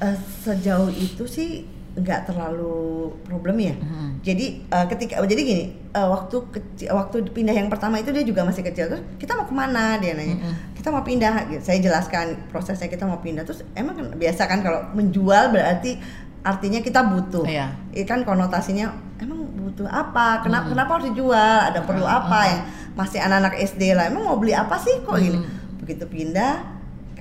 Eh, 0.01 0.15
sejauh 0.41 0.91
itu 0.91 1.23
sih 1.25 1.63
nggak 1.91 2.23
terlalu 2.23 2.79
problem 3.21 3.59
ya. 3.59 3.75
Mhm. 3.75 4.07
Jadi 4.21 4.45
eh, 4.63 4.85
ketika 4.87 5.19
jadi 5.21 5.41
gini 5.41 5.63
eh, 5.89 6.07
waktu 6.07 6.35
kecil 6.49 6.87
waktu 6.91 7.27
pindah 7.27 7.51
yang 7.51 7.67
pertama 7.67 7.97
itu 7.97 8.09
dia 8.09 8.21
juga 8.21 8.41
masih 8.41 8.61
kecil 8.61 8.87
terus 8.87 9.03
kita 9.17 9.33
mau 9.33 9.43
ke 9.43 9.51
mana 9.51 9.97
dia 9.97 10.13
nanya 10.13 10.37
Mhm. 10.37 10.53
kita 10.73 10.87
mau 10.87 11.01
pindah 11.01 11.33
gitu. 11.47 11.61
saya 11.61 11.77
jelaskan 11.77 12.25
prosesnya 12.47 12.87
kita 12.87 13.03
mau 13.03 13.19
pindah 13.19 13.43
terus 13.43 13.67
emang 13.73 13.93
kan 13.93 14.07
biasa 14.13 14.41
kan 14.45 14.59
kalau 14.59 14.87
menjual 14.91 15.51
berarti 15.51 15.99
artinya 16.41 16.79
kita 16.79 17.03
butuh 17.03 17.43
Iya. 17.43 17.75
Ini 17.91 18.01
kan 18.03 18.23
konotasinya 18.23 18.87
emang 19.19 19.51
butuh 19.53 19.85
apa 19.85 20.41
kenapa 20.41 20.71
kenapa 20.71 20.91
harus 20.95 21.11
dijual 21.11 21.35
ada 21.67 21.83
perlu 21.83 22.01
apa 22.01 22.39
yang 22.47 22.61
masih 22.93 23.19
anak-anak 23.19 23.59
SD 23.59 23.93
lah 23.93 24.07
emang 24.07 24.23
mau 24.23 24.35
beli 24.35 24.51
apa 24.51 24.73
sih 24.75 24.95
kok 25.01 25.15
gini 25.17 25.37
begitu 25.77 26.07
pindah 26.07 26.70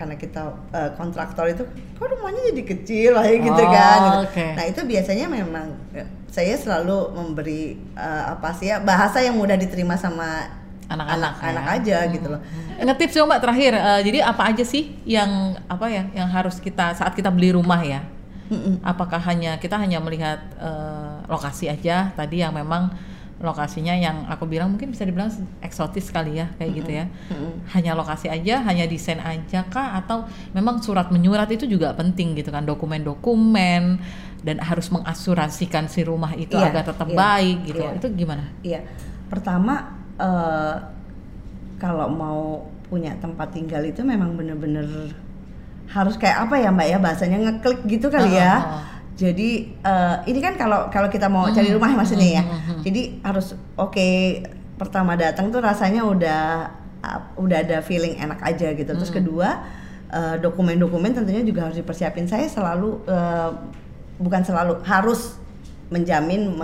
karena 0.00 0.16
kita 0.16 0.40
eh, 0.72 0.90
kontraktor 0.96 1.44
itu 1.46 1.60
kok 1.92 2.08
rumahnya 2.08 2.48
jadi 2.48 2.62
kecil 2.66 3.10
lah 3.12 3.28
gitu 3.28 3.52
Oh, 3.52 3.68
kan 3.68 3.98
gitu. 4.00 4.18
oke. 4.24 4.46
nah 4.56 4.64
itu 4.64 4.80
biasanya 4.82 5.26
memang 5.28 5.66
eh, 5.92 6.08
saya 6.26 6.56
selalu 6.56 7.12
memberi 7.12 7.62
eh, 7.92 8.24
apa 8.26 8.48
sih 8.50 8.66
ya 8.66 8.80
bahasa 8.80 9.20
yang 9.20 9.36
mudah 9.36 9.54
diterima 9.54 9.94
sama 9.94 10.56
Anak-anak 10.88 11.32
ya. 11.36 11.46
anak 11.46 11.66
aja 11.70 11.98
gitu 12.08 12.26
loh 12.26 12.40
Ngetips 12.80 13.12
dong 13.12 13.28
Mbak 13.28 13.40
terakhir. 13.40 13.72
eh, 13.74 14.00
jadi 14.02 14.18
apa 14.24 14.42
aja 14.48 14.64
sih 14.64 14.96
yang 15.04 15.28
apa 15.66 15.86
ya 15.86 16.08
yang 16.10 16.26
harus 16.26 16.56
kita 16.58 16.96
saat 16.96 17.12
kita 17.12 17.28
beli 17.28 17.52
rumah 17.52 17.78
ya? 17.78 18.00
Mm-mm. 18.48 18.82
Apakah 18.82 19.22
hanya 19.22 19.54
kita 19.56 19.76
hanya 19.76 20.00
melihat 20.00 20.40
eh, 20.58 21.16
lokasi 21.28 21.68
aja 21.68 22.10
tadi 22.10 22.40
yang 22.40 22.50
memang 22.50 22.90
lokasinya 23.40 23.96
yang 23.96 24.28
aku 24.28 24.44
bilang 24.44 24.76
mungkin 24.76 24.92
bisa 24.92 25.08
dibilang 25.08 25.32
eksotis 25.64 26.12
kali 26.12 26.36
ya 26.36 26.52
kayak 26.60 26.70
gitu 26.76 26.92
ya. 26.92 27.04
Hanya 27.72 27.96
lokasi 27.96 28.28
aja, 28.28 28.60
hanya 28.62 28.84
desain 28.84 29.16
aja 29.16 29.64
kah 29.64 29.96
atau 29.96 30.28
memang 30.52 30.84
surat 30.84 31.08
menyurat 31.08 31.48
itu 31.48 31.64
juga 31.64 31.96
penting 31.96 32.36
gitu 32.36 32.52
kan 32.52 32.68
dokumen-dokumen 32.68 33.96
dan 34.44 34.56
harus 34.60 34.88
mengasuransikan 34.88 35.88
si 35.88 36.04
rumah 36.04 36.32
itu 36.32 36.52
Iya, 36.52 36.68
agar 36.68 36.84
tetap 36.92 37.08
iya, 37.08 37.16
baik 37.16 37.58
gitu. 37.64 37.80
iya. 37.80 37.90
Itu 37.96 38.06
gimana? 38.12 38.44
Iya, 38.60 38.80
pertama 39.32 39.74
eh, 40.20 40.74
kalau 41.80 42.08
mau 42.12 42.40
punya 42.88 43.16
tempat 43.16 43.56
tinggal 43.56 43.80
itu 43.86 44.04
memang 44.04 44.36
bener-bener 44.36 44.84
harus 45.90 46.14
kayak 46.20 46.46
apa 46.46 46.54
ya 46.54 46.68
mbak 46.70 46.86
ya 46.86 46.98
bahasanya 47.00 47.38
ngeklik 47.40 47.80
gitu 47.88 48.06
kali 48.12 48.30
Oh, 48.30 48.36
ya. 48.36 48.52
oh. 48.62 48.82
Jadi 49.20 49.48
eh, 49.78 50.16
ini 50.24 50.38
kan 50.38 50.56
kalau 50.56 50.88
kalau 50.88 51.06
kita 51.06 51.28
mau 51.28 51.44
cari 51.46 51.68
Hmm, 51.68 51.76
rumah 51.76 51.92
maksudnya 51.94 52.30
ya. 52.32 52.42
hmm, 52.42 52.50
hmm, 52.50 52.64
hmm. 52.70 52.82
Jadi 52.82 53.02
harus 53.20 53.46
oke 53.76 54.08
pertama 54.74 55.12
datang 55.14 55.48
tuh 55.48 55.60
rasanya 55.60 56.00
udah 56.02 56.40
uh, 56.98 57.20
udah 57.36 57.58
ada 57.60 57.78
feeling 57.80 58.16
enak 58.16 58.40
aja 58.40 58.72
gitu. 58.72 58.88
Terus 58.90 59.08
Hmm. 59.08 59.18
kedua 59.18 59.48
eh, 60.08 60.36
dokumen-dokumen 60.38 61.12
tentunya 61.12 61.42
juga 61.42 61.60
harus 61.62 61.76
dipersiapin. 61.76 62.24
Saya 62.24 62.48
selalu 62.48 63.04
eh, 63.06 63.50
bukan 64.18 64.40
selalu 64.40 64.80
harus 64.82 65.36
menjamin 65.88 66.54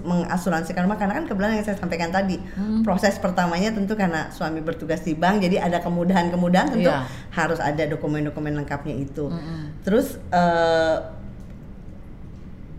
mengasuransikan 0.00 0.82
rumah 0.82 0.94
karena 0.94 1.14
kan 1.14 1.24
kebetulan 1.24 1.50
yang 1.52 1.66
saya 1.66 1.74
sampaikan 1.76 2.08
tadi 2.08 2.38
Hmm. 2.54 2.80
proses 2.80 3.18
pertamanya 3.18 3.70
tentu 3.70 3.94
karena 3.94 4.30
suami 4.30 4.60
bertugas 4.60 5.02
di 5.02 5.12
bank 5.12 5.42
jadi 5.42 5.58
ada 5.60 5.78
kemudahan-kemudahan 5.80 6.70
tentu 6.72 6.86
Iya. 6.86 7.02
harus 7.32 7.58
ada 7.58 7.82
dokumen-dokumen 7.84 8.54
lengkapnya 8.54 8.94
itu 8.96 9.26
Mm-mm. 9.26 9.82
terus 9.82 10.22
eh, 10.30 10.94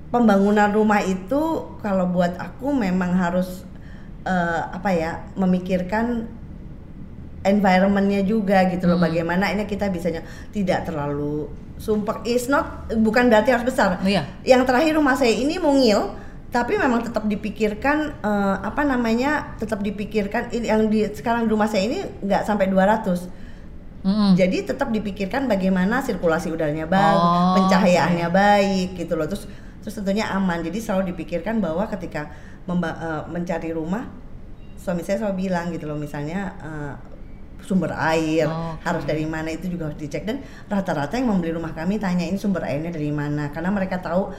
pembangunan 0.10 0.70
rumah 0.70 1.00
itu 1.00 1.42
kalau 1.80 2.06
buat 2.08 2.34
aku 2.36 2.70
memang 2.72 3.14
harus 3.14 3.64
eh, 4.24 4.62
apa 4.68 4.90
ya 4.90 5.12
memikirkan 5.34 6.26
environmentnya 7.42 8.22
juga 8.22 8.68
gitu 8.68 8.86
loh 8.86 8.98
Hmm. 8.98 9.08
bagaimana 9.08 9.48
ini 9.50 9.64
kita 9.64 9.88
bisanya 9.88 10.22
tidak 10.50 10.84
terlalu 10.84 11.48
sumpah 11.80 12.20
is 12.24 12.52
not 12.52 12.68
bukan 12.92 13.32
berarti 13.32 13.56
harus 13.56 13.64
besar 13.66 14.04
Iya. 14.04 14.28
yang 14.44 14.68
terakhir 14.68 14.92
rumah 14.92 15.16
saya 15.16 15.32
ini 15.32 15.56
mungil 15.56 16.12
tapi 16.50 16.76
memang 16.76 17.00
tetap 17.00 17.24
dipikirkan 17.24 18.20
eh, 18.20 18.56
apa 18.60 18.84
namanya 18.84 19.56
tetap 19.56 19.80
dipikirkan 19.80 20.52
ini 20.52 20.68
yang 20.68 20.90
di 20.90 21.08
sekarang 21.08 21.48
di 21.48 21.50
rumah 21.50 21.70
saya 21.70 21.88
ini 21.88 22.04
nggak 22.20 22.44
sampai 22.44 22.68
200 22.68 23.40
Mm-mm. 24.00 24.32
jadi 24.34 24.64
tetap 24.66 24.90
dipikirkan 24.90 25.46
bagaimana 25.46 26.00
sirkulasi 26.00 26.48
udaranya 26.50 26.88
bagus, 26.88 27.20
Oh, 27.20 27.52
pencahayaannya 27.56 28.28
baik 28.32 28.96
gitu 28.96 29.20
loh. 29.20 29.28
Terus 29.28 29.44
terus 29.80 29.96
tentunya 29.96 30.28
aman. 30.30 30.60
Jadi 30.60 30.78
selalu 30.78 31.12
dipikirkan 31.12 31.60
bahwa 31.60 31.88
ketika 31.88 32.30
memba- 32.64 32.98
eh, 32.98 33.24
mencari 33.28 33.72
rumah 33.72 34.06
suami 34.76 35.04
saya 35.04 35.20
selalu 35.20 35.48
bilang 35.48 35.72
gitu 35.72 35.86
loh 35.86 35.96
misalnya 35.96 36.56
eh, 36.60 36.94
sumber 37.60 37.92
air 37.92 38.48
Oh, 38.48 38.80
oke. 38.80 38.88
harus 38.88 39.04
dari 39.04 39.28
mana 39.28 39.52
itu 39.52 39.68
juga 39.68 39.92
harus 39.92 40.00
dicek 40.00 40.24
dan 40.24 40.40
rata-rata 40.66 41.20
yang 41.20 41.28
membeli 41.28 41.52
rumah 41.52 41.76
kami 41.76 42.00
tanya 42.00 42.24
ini 42.24 42.40
sumber 42.40 42.64
airnya 42.64 42.88
dari 42.88 43.12
mana 43.12 43.52
karena 43.52 43.68
mereka 43.68 44.00
tahu 44.00 44.32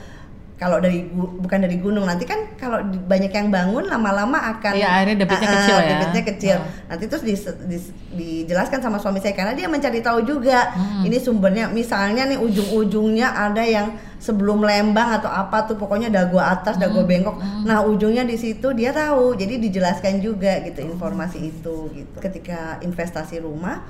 kalau 0.61 0.77
dari 0.77 1.01
bukan 1.09 1.57
dari 1.57 1.73
gunung 1.75 2.05
nanti 2.05 2.21
kan 2.21 2.37
kalau 2.53 2.85
di- 2.85 3.01
banyak 3.01 3.33
yang 3.33 3.49
bangun 3.49 3.81
lama-lama 3.83 4.37
akan 4.51 4.77
Iya, 4.77 4.93
airnya 4.93 5.17
debitnya 5.17 5.41
ah, 5.43 5.55
kecil 5.57 5.73
ya. 5.75 5.89
debitnya 5.91 6.23
kecil 6.23 6.55
Ah. 6.55 6.65
nanti 6.87 7.03
terus 7.05 7.23
dis- 7.23 7.57
dis- 7.65 7.89
dijelaskan 8.11 8.77
sama 8.77 9.01
suami 9.01 9.17
saya 9.17 9.33
karena 9.33 9.51
dia 9.51 9.65
mencari 9.65 9.99
tahu 9.99 10.21
juga 10.21 10.69
Hmm. 10.69 11.01
ini 11.01 11.17
sumbernya 11.17 11.65
misalnya 11.67 12.23
nih 12.25 12.37
ujung-ujungnya 12.37 13.25
ada 13.33 13.65
yang 13.65 13.87
sebelum 14.17 14.61
Lembang 14.61 15.17
atau 15.17 15.27
apa 15.27 15.65
tuh 15.65 15.73
pokoknya 15.73 16.07
dago 16.07 16.37
atas 16.37 16.77
Hmm. 16.77 16.83
dago 16.83 17.01
bengkok 17.01 17.35
nah 17.63 17.81
ujungnya 17.81 18.21
di 18.21 18.35
situ 18.35 18.69
dia 18.71 18.91
tahu 18.91 19.33
jadi 19.33 19.57
dijelaskan 19.57 20.21
juga 20.21 20.61
gitu 20.61 20.77
informasi 20.83 21.41
itu 21.41 21.89
gitu 21.89 22.17
ketika 22.19 22.77
investasi 22.79 23.41
rumah 23.41 23.81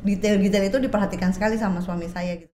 detail-detail 0.00 0.64
itu 0.66 0.78
diperhatikan 0.78 1.30
sekali 1.30 1.56
sama 1.56 1.80
suami 1.80 2.06
saya 2.06 2.32
gitu 2.34 2.53